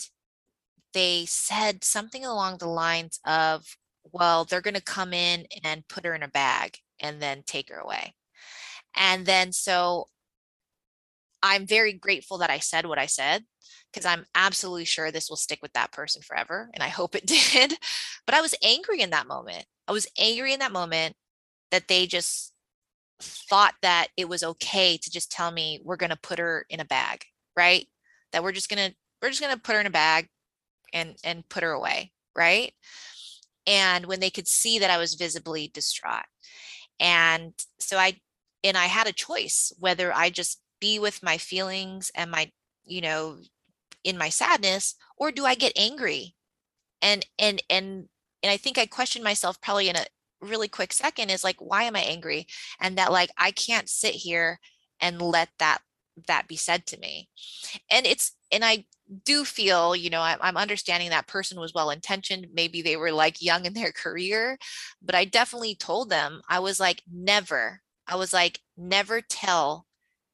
[0.94, 3.76] they said something along the lines of,
[4.12, 7.70] well, they're going to come in and put her in a bag and then take
[7.70, 8.14] her away.
[8.96, 10.08] And then so
[11.42, 13.44] I'm very grateful that I said what I said
[13.92, 16.70] because I'm absolutely sure this will stick with that person forever.
[16.72, 17.74] And I hope it did.
[18.26, 19.64] But I was angry in that moment.
[19.88, 21.16] I was angry in that moment
[21.70, 22.51] that they just
[23.22, 26.80] thought that it was okay to just tell me we're going to put her in
[26.80, 27.24] a bag,
[27.56, 27.86] right?
[28.32, 30.28] That we're just going to we're just going to put her in a bag
[30.92, 32.72] and and put her away, right?
[33.66, 36.26] And when they could see that I was visibly distraught.
[36.98, 38.20] And so I
[38.64, 42.50] and I had a choice whether I just be with my feelings and my
[42.84, 43.38] you know
[44.02, 46.34] in my sadness or do i get angry
[47.00, 48.08] and and and
[48.42, 50.04] and i think i questioned myself probably in a
[50.42, 52.46] really quick second is like why am i angry
[52.80, 54.58] and that like i can't sit here
[55.00, 55.78] and let that
[56.28, 57.28] that be said to me
[57.90, 58.84] and it's and i
[59.24, 63.42] do feel you know I'm, understanding that person was well intentioned maybe they were like
[63.42, 64.58] young in their career
[65.00, 69.86] but i definitely told them i was like never i was like never tell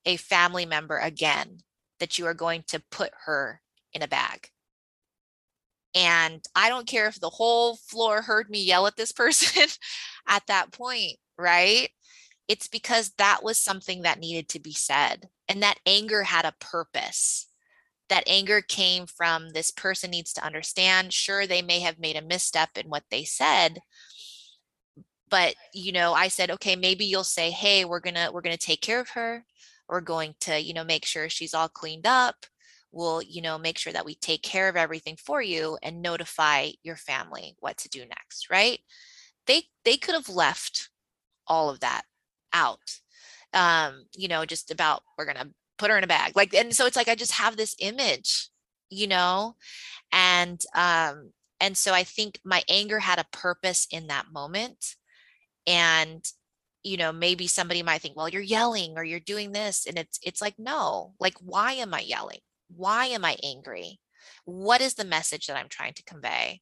[0.04, 1.58] a family member again
[2.00, 3.60] that you are going to put her
[3.92, 4.50] in a bag.
[5.94, 9.68] And I don't care if the whole floor heard me yell at this person
[10.26, 11.88] at that point, right?
[12.46, 15.28] It's because that was something that needed to be said.
[15.48, 17.46] And that anger had a purpose.
[18.08, 21.12] That anger came from this person needs to understand.
[21.12, 23.80] Sure, they may have made a misstep in what they said,
[25.30, 28.80] but you know i said okay maybe you'll say hey we're gonna we're gonna take
[28.80, 29.44] care of her
[29.88, 32.46] we're going to you know make sure she's all cleaned up
[32.92, 36.70] we'll you know make sure that we take care of everything for you and notify
[36.82, 38.80] your family what to do next right?
[39.46, 40.90] They they could have left
[41.46, 42.02] all of that
[42.52, 42.98] out
[43.54, 46.32] um you know just about we're gonna put her in a bag.
[46.36, 48.48] Like and so it's like i just have this image
[48.90, 49.56] you know?
[50.12, 54.96] And um and so i think my anger had a purpose in that moment.
[55.66, 56.24] And
[56.82, 60.18] you know maybe somebody might think well you're yelling or you're doing this and it's
[60.22, 62.38] it's like no like why am i yelling
[62.68, 64.00] why am i angry?
[64.44, 66.60] What is the message that i'm trying to convey?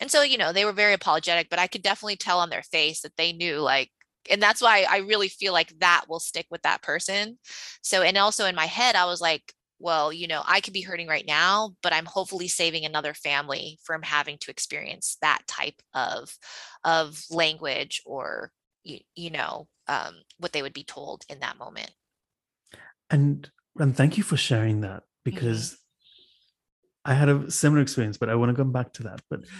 [0.00, 2.62] And so you know they were very apologetic but i could definitely tell on their
[2.62, 3.90] face that they knew like
[4.30, 7.38] and that's why i really feel like that will stick with that person.
[7.82, 10.82] So and also in my head i was like well you know i could be
[10.82, 15.82] hurting right now but i'm hopefully saving another family from having to experience that type
[15.92, 16.36] of
[16.84, 18.52] of language or
[18.84, 21.90] you, you know um, what they would be told in that moment.
[23.10, 25.04] And and thank you for sharing that.
[25.24, 27.12] Because mm-hmm.
[27.12, 29.56] i had a similar experience but i want to come back to that but mm-hmm.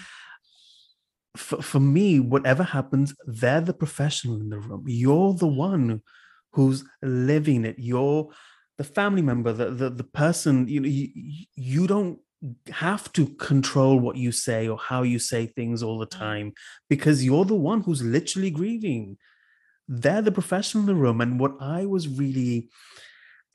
[1.36, 6.02] for, for me whatever happens they're the professional in the room you're the one
[6.52, 8.30] who's living it you're
[8.78, 11.08] the family member the the, the person you know you,
[11.54, 12.18] you don't
[12.70, 16.52] have to control what you say or how you say things all the time
[16.88, 19.16] because you're the one who's literally grieving.
[19.88, 21.20] They're the professional in the room.
[21.20, 22.68] And what I was really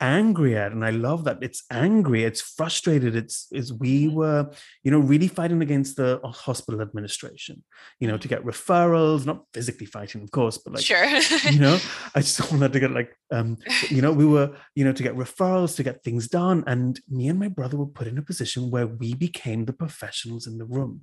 [0.00, 4.16] angry at and i love that it's angry it's frustrated it's is we mm-hmm.
[4.16, 4.50] were
[4.82, 7.62] you know really fighting against the hospital administration
[7.98, 11.06] you know to get referrals not physically fighting of course but like sure
[11.50, 11.78] you know
[12.14, 13.56] i just wanted to get like um
[13.88, 17.28] you know we were you know to get referrals to get things done and me
[17.28, 20.64] and my brother were put in a position where we became the professionals in the
[20.64, 21.02] room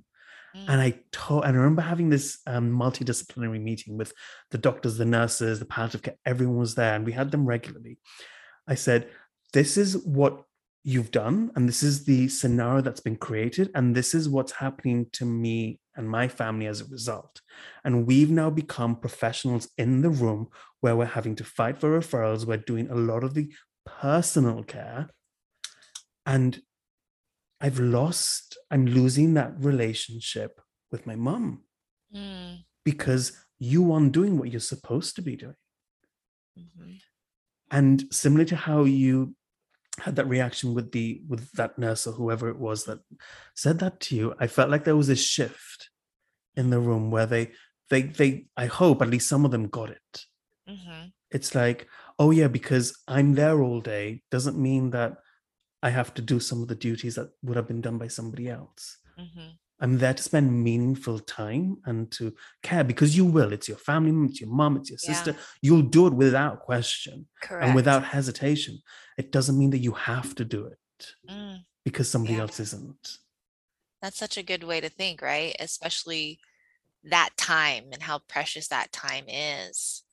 [0.68, 0.84] And Mm.
[0.84, 4.12] I told, and I remember having this um, multidisciplinary meeting with
[4.50, 7.98] the doctors, the nurses, the palliative care, everyone was there, and we had them regularly.
[8.66, 9.08] I said,
[9.52, 10.44] This is what
[10.84, 15.06] you've done, and this is the scenario that's been created, and this is what's happening
[15.12, 17.40] to me and my family as a result.
[17.84, 20.48] And we've now become professionals in the room
[20.80, 23.52] where we're having to fight for referrals, we're doing a lot of the
[23.84, 25.08] personal care.
[26.24, 26.60] And
[27.60, 30.60] I've lost, I'm losing that relationship
[30.90, 31.62] with my mum
[32.14, 32.64] Mm.
[32.84, 35.56] because you aren't doing what you're supposed to be doing.
[36.56, 37.00] Mhm.
[37.70, 39.34] And similar to how you
[39.98, 43.00] had that reaction with the with that nurse or whoever it was that
[43.54, 45.90] said that to you, I felt like there was a shift
[46.54, 47.52] in the room where they
[47.90, 50.24] they they I hope at least some of them got it.
[50.68, 51.12] Mhm.
[51.30, 51.88] It's like,
[52.18, 55.16] oh yeah, because I'm there all day doesn't mean that
[55.82, 58.48] I have to do some of the duties that would have been done by somebody
[58.48, 58.98] else.
[59.18, 59.58] Mhm.
[59.80, 63.52] I'm there to spend meaningful time and to care because you will.
[63.52, 65.14] It's your family, it's your mom, it's your Yeah.
[65.14, 65.36] sister.
[65.60, 67.66] You'll do it without question Correct.
[67.66, 68.78] and without hesitation.
[69.18, 70.78] It doesn't mean that you have to do it
[71.28, 71.64] Mm.
[71.84, 72.42] because somebody Yeah.
[72.42, 73.18] else isn't.
[74.00, 75.54] That's such a good way to think, right?
[75.60, 76.40] Especially
[77.04, 80.04] that time and how precious that time is.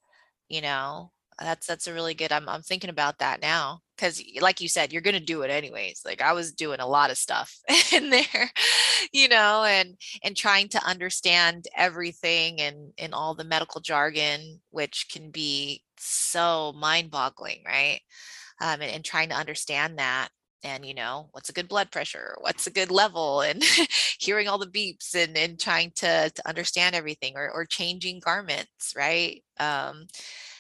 [0.50, 2.32] You know, that's that's a really good.
[2.32, 6.02] I'm I'm thinking about that now because, like you said, you're gonna do it anyways.
[6.04, 7.58] Like I was doing a lot of stuff
[7.94, 8.52] in there,
[9.14, 15.08] you know, and and trying to understand everything and and all the medical jargon, which
[15.12, 18.02] can be so mind-boggling, right?
[18.62, 20.30] Um, and, and trying to understand that
[20.64, 23.62] and you know what's a good blood pressure what's a good level and
[24.20, 28.94] hearing all the beeps and and trying to to understand everything or or changing garments
[28.96, 30.08] right um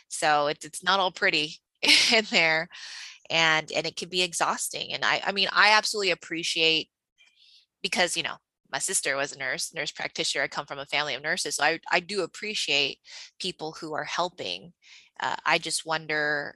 [0.09, 1.55] so it's it's not all pretty
[2.13, 2.67] in there
[3.30, 6.89] and and it can be exhausting and i i mean i absolutely appreciate
[7.82, 8.36] because you know
[8.71, 11.63] my sister was a nurse nurse practitioner i come from a family of nurses so
[11.63, 12.99] i i do appreciate
[13.39, 14.74] people who are helping
[15.21, 16.55] uh, i just wonder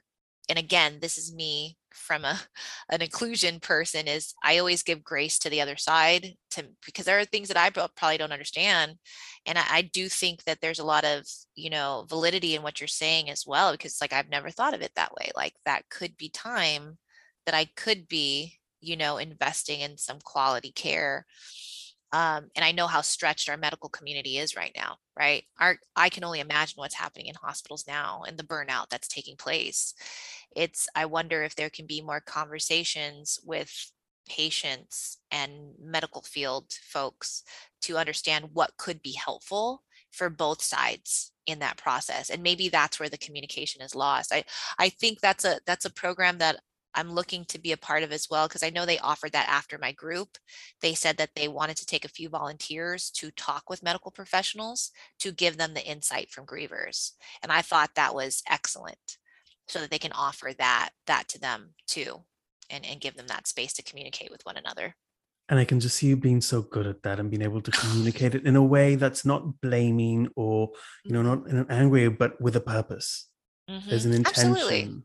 [0.50, 2.40] and again this is me from a
[2.90, 7.18] an inclusion person is i always give grace to the other side to because there
[7.18, 8.94] are things that i probably don't understand
[9.46, 11.24] and I, I do think that there's a lot of
[11.54, 14.82] you know validity in what you're saying as well because like i've never thought of
[14.82, 16.98] it that way like that could be time
[17.46, 21.26] that i could be you know investing in some quality care
[22.12, 25.44] um, and I know how stretched our medical community is right now, right?
[25.60, 29.36] Our, I can only imagine what's happening in hospitals now and the burnout that's taking
[29.36, 29.94] place.
[30.56, 33.70] It's, I wonder if there can be more conversations with
[34.28, 37.42] patients and medical field folks
[37.82, 43.00] to understand what could be helpful for both sides in that process and maybe that's
[43.00, 44.44] where the communication is lost i
[44.78, 46.60] i think that's a that's a program that
[46.94, 49.48] i'm looking to be a part of as well because i know they offered that
[49.48, 50.38] after my group
[50.80, 54.90] they said that they wanted to take a few volunteers to talk with medical professionals
[55.18, 57.12] to give them the insight from grievers
[57.42, 59.18] and i thought that was excellent
[59.66, 62.24] so that they can offer that that to them too
[62.70, 64.94] and and give them that space to communicate with one another
[65.48, 67.70] And I can just see you being so good at that and being able to
[67.80, 70.70] communicate it in a way that's not blaming or,
[71.04, 73.28] you know, not in an angry, but with a purpose.
[73.88, 74.14] There's Mhm.
[74.14, 75.02] an Absolutely.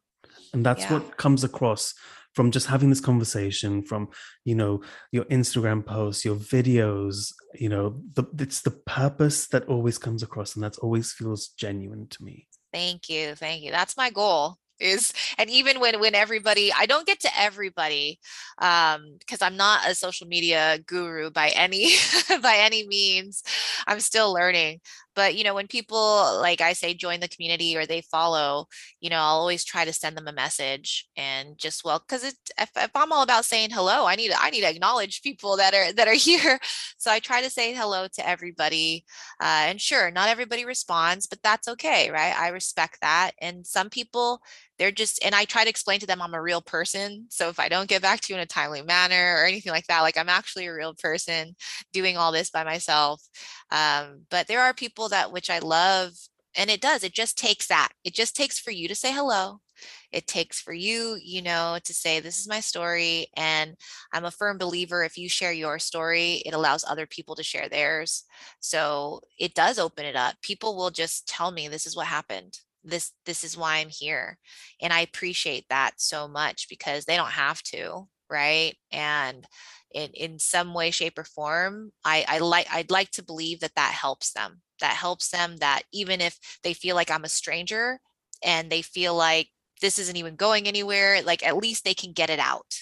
[0.54, 0.94] And that's Yeah.
[0.94, 1.94] what comes across
[2.34, 4.10] from just having this conversation, from,
[4.44, 4.82] you know,
[5.12, 10.56] your Instagram posts, your videos, you know, the, it's the purpose that always comes across
[10.56, 12.48] and that always feels genuine to me.
[12.72, 13.36] Thank you.
[13.36, 13.72] Thank you.
[13.72, 18.20] That's my goal is and even when when everybody I don't get to everybody
[18.58, 21.96] um because I'm not a social media guru by any
[22.42, 23.44] by any means.
[23.88, 24.82] I'm still learning.
[25.16, 28.68] But you know, when people like I say join the community or they follow,
[29.00, 32.36] you know, I'll always try to send them a message and just well because it
[32.60, 35.74] if, if I'm all about saying hello, I need I need to acknowledge people that
[35.74, 36.60] are that are here.
[36.98, 39.06] So I try to say hello to everybody
[39.40, 42.38] uh, and sure, not everybody responds, but that's okay, right?
[42.38, 43.32] I respect that.
[43.42, 44.42] And some people,
[44.80, 47.28] they're just, and I try to explain to them I'm a real person.
[47.30, 49.88] So if I don't get back to you in a timely manner or anything like
[49.88, 51.56] that, like I'm actually a real person
[51.92, 53.22] doing all this by myself.
[53.72, 56.14] Um, but there are people that which I love.
[56.56, 57.90] And it does, it just takes that.
[58.04, 59.60] It just takes for you to say hello.
[60.12, 63.28] It takes for you, you know, to say, This is my story.
[63.36, 63.76] And
[64.14, 67.70] I'm a firm believer if you share your story, it allows other people to share
[67.70, 68.24] theirs.
[68.60, 70.36] So it does open it up.
[70.42, 72.60] People will just tell me this is what happened.
[72.84, 74.38] This this is why I'm here.
[74.82, 78.76] And I appreciate that so much because they don't have to, right?
[78.92, 79.46] And
[79.94, 83.76] in, in some way, shape, or form, I, I like I'd like to believe that
[83.76, 84.62] that helps them.
[84.82, 88.00] That helps them that even if they feel like I'm a stranger
[88.44, 89.50] and they feel like
[89.82, 92.74] this isn't even going anywhere, like at least they can get it out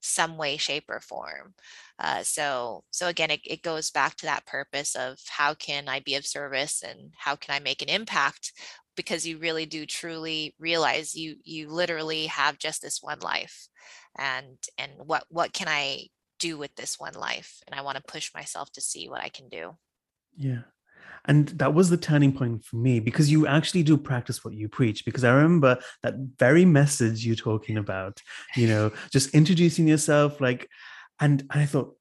[0.00, 1.54] some way shape or form
[1.98, 5.98] uh, so so again it, it goes back to that purpose of how can i
[6.00, 8.52] be of service and how can i make an impact
[8.96, 13.68] because you really do truly realize you you literally have just this one life
[14.18, 16.06] and and what what can i
[16.38, 17.60] do with this one life?
[17.66, 19.76] And i want to push myself to see what i can do.
[20.36, 20.62] Yeah.
[21.26, 24.68] And that was the turning point for me because you actually do practice what you
[24.68, 28.20] preach because i remember that very message you're talking about
[28.56, 30.68] you know just introducing yourself like
[31.20, 31.94] and i thought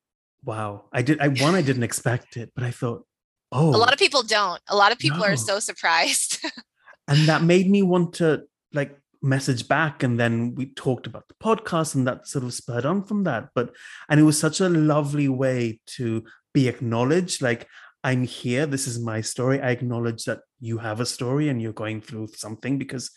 [0.44, 3.06] wow i did i one i didn't expect it but i thought
[3.54, 4.62] oh a lot oh of people don't.
[4.68, 5.26] A lot of people no.
[5.26, 6.44] are so surprised
[7.08, 8.44] and that made me want to
[8.74, 12.86] like message back and then we talked about the podcast and that sort of spurred
[12.86, 13.50] on from that.
[13.56, 13.74] But
[14.10, 16.24] and it was such a lovely way to
[16.54, 17.68] be acknowledged like
[18.04, 21.74] i'm here this is my story i acknowledge that you have a story and you're
[21.74, 23.10] going through something because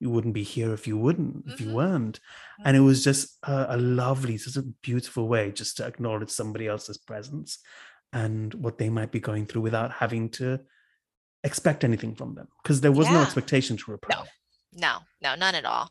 [0.00, 1.70] you wouldn't be here if you wouldn't if mm-hmm.
[1.70, 2.20] you weren't.
[2.64, 6.66] And it was just a, a lovely such a beautiful way just to acknowledge somebody
[6.66, 7.58] else's presence
[8.12, 10.60] and what they might be going through without having to
[11.44, 13.14] expect anything from them because there was yeah.
[13.14, 14.16] no expectation to reply.
[14.16, 14.24] No,
[14.72, 15.90] no, no, none at all.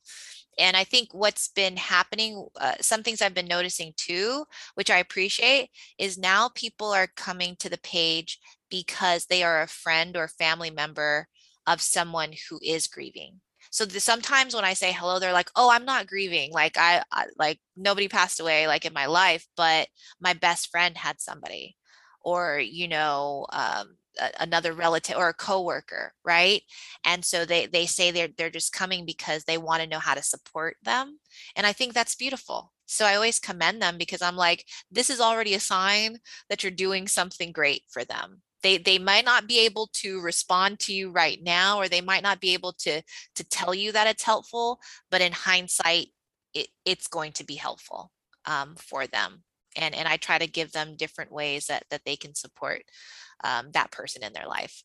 [0.60, 4.98] And I think what's been happening, uh, some things I've been noticing too, which I
[4.98, 5.70] appreciate,
[6.00, 8.40] is now people are coming to the page
[8.70, 11.28] because they are a friend or family member
[11.68, 13.42] of someone who is grieving.
[13.70, 16.52] So the, sometimes when I say hello, they're like, "Oh, I'm not grieving.
[16.52, 19.90] Like I, I like nobody passed away like in my life, but
[20.20, 21.76] my best friend had somebody."
[22.22, 23.98] Or you know, um,
[24.40, 26.62] another relative or a coworker right?
[27.06, 30.14] And so they they say they're they're just coming because they want to know how
[30.14, 31.20] to support them
[31.56, 32.74] and i think that's beautiful.
[32.86, 36.72] So i always commend them because i'm like this is already a sign that you're
[36.72, 38.42] doing something great for them.
[38.64, 42.24] They they might not be able to respond to you right now or they might
[42.24, 43.02] not be able to
[43.36, 44.80] to tell you that it's helpful
[45.12, 46.08] but in hindsight
[46.54, 48.12] it, it's going to be helpful
[48.46, 49.44] um, for them
[49.78, 52.84] and and i try to give them different ways that that they can support
[53.44, 54.84] um, that person in their life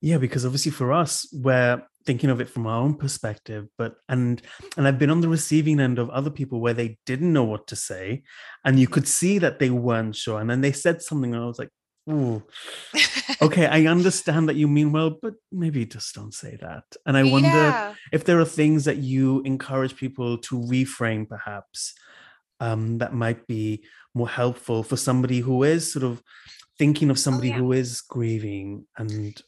[0.00, 4.42] yeah because obviously for us we're thinking of it from our own perspective but and
[4.76, 7.66] and i've been on the receiving end of other people where they didn't know what
[7.66, 8.22] to say
[8.64, 11.46] and you could see that they weren't sure and then they said something and i
[11.46, 11.70] was like
[12.08, 12.40] Ooh.
[13.42, 17.24] okay i understand that you mean well but maybe just don't say that and i
[17.24, 17.94] wonder yeah.
[18.12, 21.94] if there are things that you encourage people to reframe perhaps
[22.60, 23.84] um, that might be
[24.14, 26.22] more helpful for somebody who is sort of
[26.78, 27.58] thinking of oh, somebody oh, yeah.
[27.58, 29.42] who is grieving and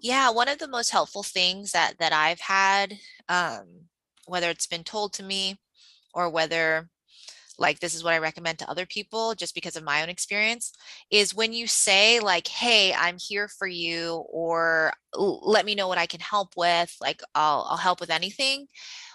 [0.00, 3.64] yeah one of the most helpful things that that i've had um
[4.26, 5.56] whether it's been told to me
[6.14, 6.88] or whether
[7.58, 10.72] like this is what i recommend to other people just because of my own experience
[11.10, 15.98] is when you say like hey i'm here for you or let me know what
[15.98, 18.66] i can help with like i'll i'll help with anything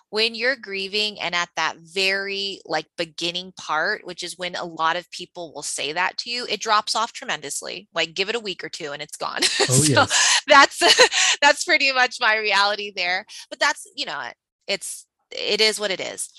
[0.10, 4.96] when you're grieving and at that very like beginning part which is when a lot
[4.96, 8.40] of people will say that to you it drops off tremendously like give it a
[8.40, 10.42] week or two and it's gone oh, so yes.
[10.48, 14.22] that's that's pretty much my reality there but that's you know
[14.68, 16.30] it's it is what it is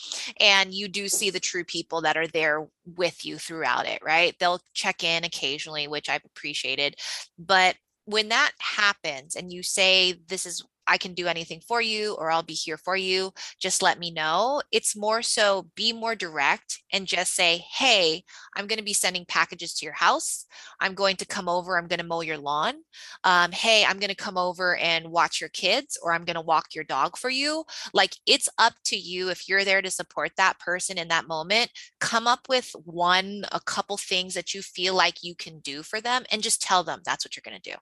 [0.41, 2.67] and you do see the true people that are there
[2.97, 6.95] with you throughout it right they'll check in occasionally which i've appreciated
[7.39, 12.15] but when that happens and you say this is I can do anything for you
[12.15, 13.33] or I'll be here for you.
[13.61, 14.63] Just let me know.
[14.73, 18.25] It's more so be more direct and just say, hey,
[18.57, 20.47] I'm going to be sending packages to your house.
[20.81, 21.77] I'm going to come over.
[21.77, 22.75] I'm going to mow your lawn.
[23.23, 26.41] Um, hey, I'm going to come over and watch your kids or I'm going to
[26.41, 27.65] walk your dog for you.
[27.93, 31.71] Like it's up to you if you're there to support that person in that moment.
[32.01, 36.01] Come up with one, a couple things that you feel like you can do for
[36.01, 37.77] them and just tell them that's what you're going to do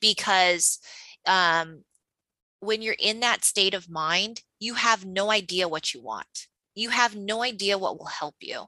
[0.00, 0.78] because
[1.26, 1.82] um,
[2.64, 6.46] when you're in that state of mind, you have no idea what you want.
[6.74, 8.64] You have no idea what will help you.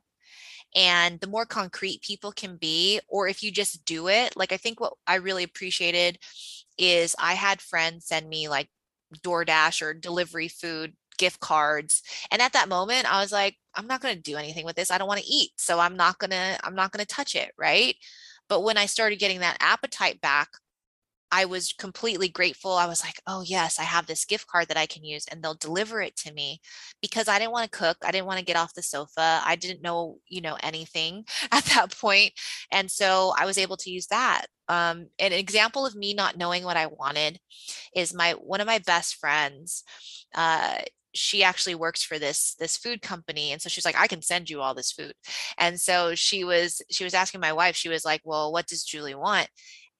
[0.74, 4.58] And the more concrete people can be, or if you just do it, like I
[4.58, 6.18] think what I really appreciated
[6.76, 8.68] is I had friends send me like
[9.24, 12.02] DoorDash or delivery food gift cards.
[12.30, 14.90] And at that moment, I was like, I'm not going to do anything with this.
[14.90, 15.52] I don't want to eat.
[15.56, 17.52] So I'm not going to, I'm not going to touch it.
[17.56, 17.96] Right.
[18.48, 20.48] But when I started getting that appetite back,
[21.32, 22.72] I was completely grateful.
[22.72, 25.42] I was like, oh, yes, I have this gift card that I can use, and
[25.42, 26.60] they'll deliver it to me
[27.02, 27.96] because I didn't want to cook.
[28.04, 29.40] I didn't want to get off the sofa.
[29.44, 32.32] I didn't know, you know, anything at that point.
[32.70, 34.46] And so I was able to use that.
[34.68, 37.38] Um, an example of me not knowing what I wanted
[37.94, 39.84] is my one of my best friends.
[40.34, 40.78] Uh,
[41.16, 44.50] she actually works for this this food company and so she's like i can send
[44.50, 45.14] you all this food
[45.56, 48.84] and so she was she was asking my wife she was like well what does
[48.84, 49.48] julie want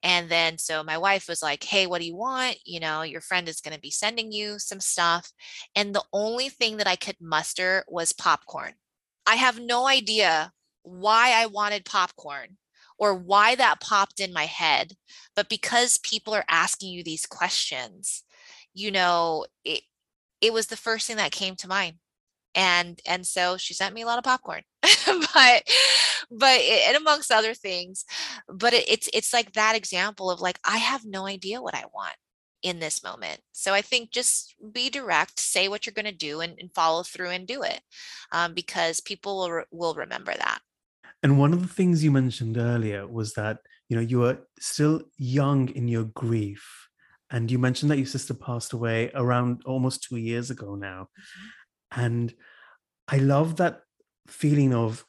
[0.03, 2.57] and then so my wife was like, Hey, what do you want?
[2.65, 5.31] You know, your friend is going to be sending you some stuff.
[5.75, 8.73] And the only thing that I could muster was popcorn.
[9.25, 10.51] I have no idea
[10.83, 12.57] why I wanted popcorn
[12.97, 14.93] or why that popped in my head.
[15.35, 18.23] But because people are asking you these questions,
[18.73, 19.81] you know, it,
[20.41, 21.97] it was the first thing that came to mind.
[22.57, 25.63] And and so she sent me a lot of popcorn, but
[26.31, 28.03] but it, and amongst other things,
[28.49, 31.83] but it, it's it's like that example of like I have no idea what I
[31.93, 32.15] want
[32.63, 33.39] in this moment.
[33.51, 37.03] So I think just be direct, say what you're going to do, and, and, follow
[37.03, 37.79] through and do it,
[38.31, 40.59] um, because people will re- will remember that.
[41.21, 45.03] And one of the things you mentioned earlier was that you know you were still
[45.17, 46.89] young in your grief,
[47.29, 51.09] and you mentioned that your sister passed away around almost two years ago now,
[51.93, 52.01] mm-hmm.
[52.01, 52.33] and
[53.07, 53.81] I love that
[54.27, 55.05] feeling of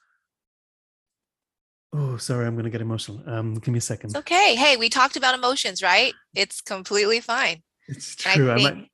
[1.93, 3.23] Oh, sorry, I'm going to get emotional.
[3.27, 4.11] Um, give me a second.
[4.11, 4.55] It's okay.
[4.57, 6.12] Hey, we talked about emotions, right?
[6.35, 7.62] It's completely fine.
[7.89, 8.53] It's true.
[8.53, 8.91] I think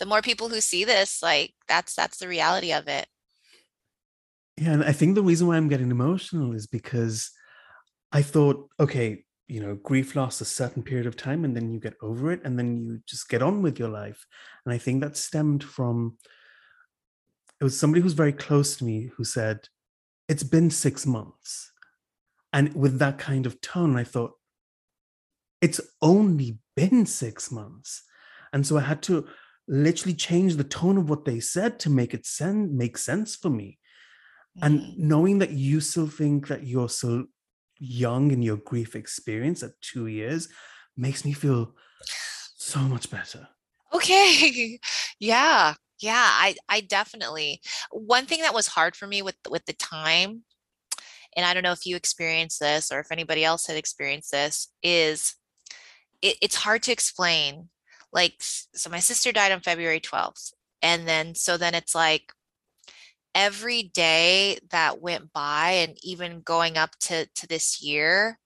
[0.00, 3.06] the more people who see this, like that's that's the reality of it.
[4.56, 7.30] Yeah, and I think the reason why I'm getting emotional is because
[8.10, 11.78] I thought, okay, you know, grief lasts a certain period of time, and then you
[11.78, 14.26] get over it, and then you just get on with your life.
[14.66, 16.18] And I think that stemmed from
[17.62, 19.68] it was somebody who's very close to me who said,
[20.28, 21.70] "It's been six months."
[22.52, 24.32] And with that kind of tone, I thought,
[25.60, 28.02] it's only been six months.
[28.52, 29.28] And so I had to
[29.68, 33.48] literally change the tone of what they said to make it sen- make sense for
[33.48, 33.78] me.
[34.58, 34.66] Mm.
[34.66, 37.26] And knowing that you still think that you're so
[37.78, 40.48] young in your grief experience at two years
[40.96, 41.76] makes me feel
[42.56, 43.48] so much better.
[43.94, 44.80] Okay.
[45.20, 45.74] yeah.
[46.02, 46.14] Yeah.
[46.16, 47.60] I, I definitely,
[47.90, 50.42] one thing that was hard for me with, with the time
[51.36, 54.68] and I don't know if you experienced this or if anybody else had experienced this,
[54.82, 55.34] is
[56.20, 57.68] it, it's hard to explain.
[58.12, 60.52] Like, so my sister died on February 12th.
[60.82, 62.32] And then, so then it's like
[63.34, 68.38] every day that went by and even going up to, to this year,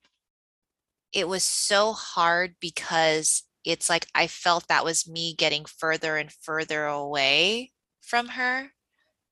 [1.13, 6.33] it was so hard because it's like I felt that was me getting further and
[6.33, 8.71] further away from her.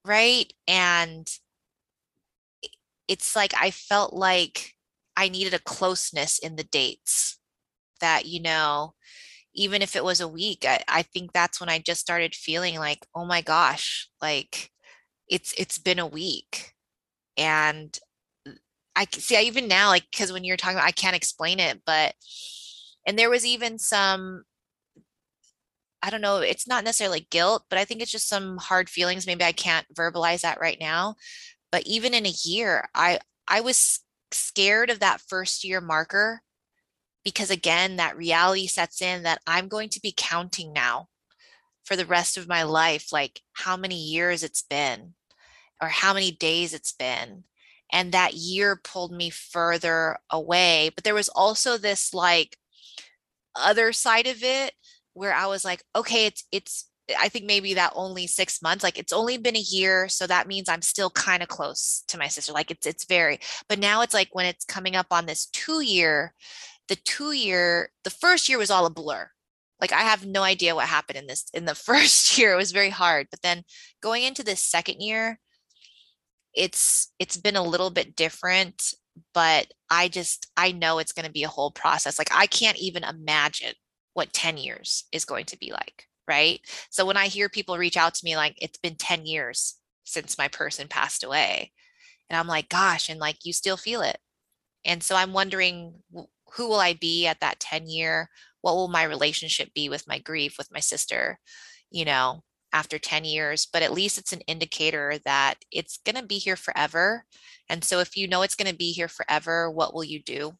[0.04, 0.52] Right.
[0.68, 1.28] And
[3.08, 4.72] it's like I felt like
[5.16, 7.38] I needed a closeness in the dates
[8.00, 8.94] that, you know,
[9.54, 12.76] even if it was a week, I, I think that's when I just started feeling
[12.78, 14.70] like, oh my gosh, like
[15.28, 16.74] it's it's been a week.
[17.36, 17.96] And
[18.48, 18.52] uh,
[18.96, 21.82] I see I even now, like, because when you're talking about I can't explain it,
[21.86, 22.14] but
[23.06, 24.44] and there was even some
[26.02, 29.26] I don't know, it's not necessarily guilt, but I think it's just some hard feelings.
[29.26, 31.16] Maybe I can't verbalize that right now
[31.74, 33.18] but even in a year i
[33.48, 33.98] i was
[34.30, 36.40] scared of that first year marker
[37.24, 41.08] because again that reality sets in that i'm going to be counting now
[41.84, 45.14] for the rest of my life like how many years it's been
[45.82, 47.42] or how many days it's been
[47.92, 52.56] and that year pulled me further away but there was also this like
[53.56, 54.72] other side of it
[55.12, 58.98] where i was like okay it's it's I think maybe that only six months, like
[58.98, 60.08] it's only been a year.
[60.08, 62.52] So that means I'm still kind of close to my sister.
[62.52, 65.82] Like it's, it's very, but now it's like when it's coming up on this two
[65.82, 66.32] year,
[66.88, 69.28] the two year, the first year was all a blur.
[69.80, 72.72] Like I have no idea what happened in this, in the first year, it was
[72.72, 73.26] very hard.
[73.30, 73.64] But then
[74.02, 75.38] going into the second year,
[76.54, 78.94] it's, it's been a little bit different,
[79.32, 82.18] but I just, I know it's going to be a whole process.
[82.18, 83.74] Like I can't even imagine
[84.14, 86.60] what 10 years is going to be like right?
[86.90, 90.38] So when I hear people reach out to me like it's been 10 years since
[90.38, 91.72] my person passed away,
[92.30, 94.18] and I'm like, gosh, and like you still feel it.
[94.84, 95.94] And so I'm wondering
[96.54, 98.30] who will I be at that 10 year?
[98.62, 101.38] What will my relationship be with my grief, with my sister,
[101.90, 102.42] you know,
[102.74, 103.66] after 10 years?
[103.72, 107.24] But at least it's an indicator that it's going to be here forever.
[107.70, 110.52] And so if you know it's going to be here forever, what will you do?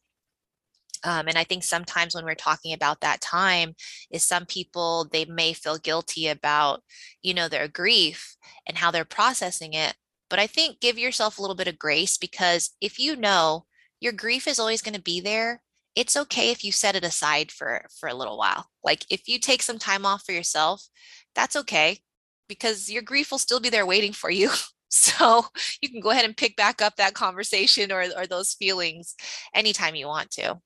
[1.03, 3.75] Um, and I think sometimes when we're talking about that time,
[4.09, 6.81] is some people they may feel guilty about,
[7.21, 8.35] you know, their grief
[8.65, 9.93] and how they're processing it.
[10.29, 13.65] But I think give yourself a little bit of grace because if you know
[13.99, 15.61] your grief is always going to be there,
[15.95, 18.65] it's okay if you set it aside for for a little while.
[18.83, 20.87] Like if you take some time off for yourself,
[21.35, 21.99] that's okay
[22.47, 24.49] because your grief will still be there waiting for you.
[24.95, 25.47] So
[25.81, 29.15] you can go ahead and pick back up that conversation or, or those feelings
[29.53, 30.61] anytime you want to.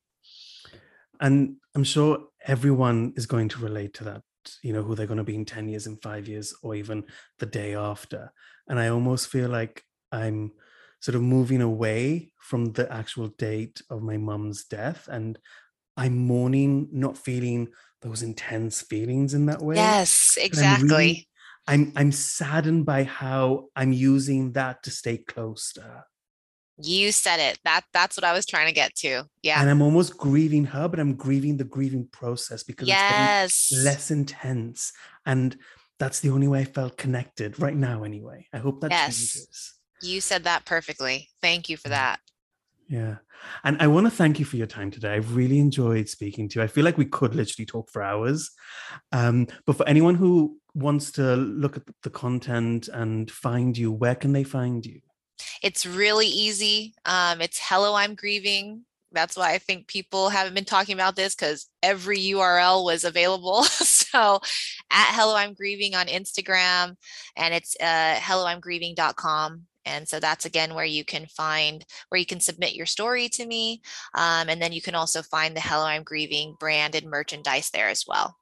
[1.19, 4.21] And i'm sure everyone is going to relate to that
[4.61, 7.05] you know who they're going to be in 10 years in 5 years or even
[7.39, 8.31] the day after.
[8.67, 10.51] And i almost feel like i'm
[11.01, 15.39] sort of moving away from the actual date of my mum's death and
[15.97, 17.69] i'm mourning not feeling
[18.01, 19.75] those intense feelings in that way.
[19.75, 21.28] Yes exactly
[21.69, 26.05] I'm I'm saddened by how I'm using that to stay closer.
[26.81, 27.59] You said it.
[27.63, 29.25] That that's what I was trying to get to.
[29.43, 29.61] Yeah.
[29.61, 33.67] And I'm almost grieving her, but I'm grieving the grieving process because yes.
[33.71, 34.91] it's less intense.
[35.25, 35.57] And
[35.99, 38.47] that's the only way I felt connected right now, anyway.
[38.51, 39.17] I hope that yes.
[39.17, 39.73] changes.
[40.01, 41.29] You said that perfectly.
[41.41, 42.19] Thank you for that.
[42.87, 43.17] Yeah.
[43.63, 45.13] And I want to thank you for your time today.
[45.13, 46.63] I've really enjoyed speaking to you.
[46.63, 48.49] I feel like we could literally talk for hours.
[49.11, 54.15] Um, but for anyone who wants to look at the content and find you, where
[54.15, 55.01] can they find you?
[55.61, 56.93] It's really easy.
[57.05, 58.85] Um, it's Hello, I'm Grieving.
[59.11, 63.63] That's why I think people haven't been talking about this because every URL was available.
[63.63, 64.39] so
[64.91, 66.95] at Hello, I'm Grieving on Instagram
[67.35, 69.63] and it's uh, helloimgrieving.com.
[69.85, 73.45] And so that's again where you can find where you can submit your story to
[73.45, 73.81] me.
[74.13, 77.89] Um, and then you can also find the Hello, I'm Grieving brand and merchandise there
[77.89, 78.35] as well.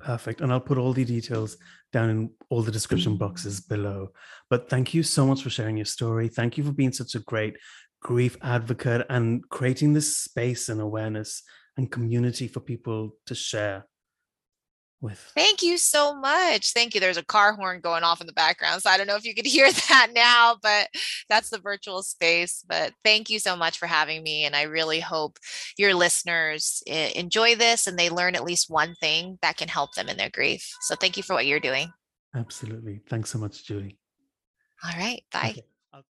[0.00, 0.40] Perfect.
[0.40, 1.56] And I'll put all the details
[1.92, 3.18] down in all the description mm.
[3.18, 4.12] boxes below.
[4.48, 6.28] But thank you so much for sharing your story.
[6.28, 7.56] Thank you for being such a great
[8.00, 11.42] grief advocate and creating this space and awareness
[11.76, 13.87] and community for people to share
[15.00, 15.18] with.
[15.34, 16.72] Thank you so much.
[16.72, 17.00] Thank you.
[17.00, 18.82] There's a car horn going off in the background.
[18.82, 20.88] So I don't know if you could hear that now, but
[21.28, 22.64] that's the virtual space.
[22.68, 24.44] But thank you so much for having me.
[24.44, 25.38] And I really hope
[25.76, 29.94] your listeners eh, enjoy this and they learn at least one thing that can help
[29.94, 30.68] them in their grief.
[30.82, 31.92] So thank you for what you're doing.
[32.34, 33.00] Absolutely.
[33.08, 33.98] Thanks so much, Julie.
[34.84, 35.22] All right.
[35.32, 35.50] Bye.
[35.50, 35.64] Okay.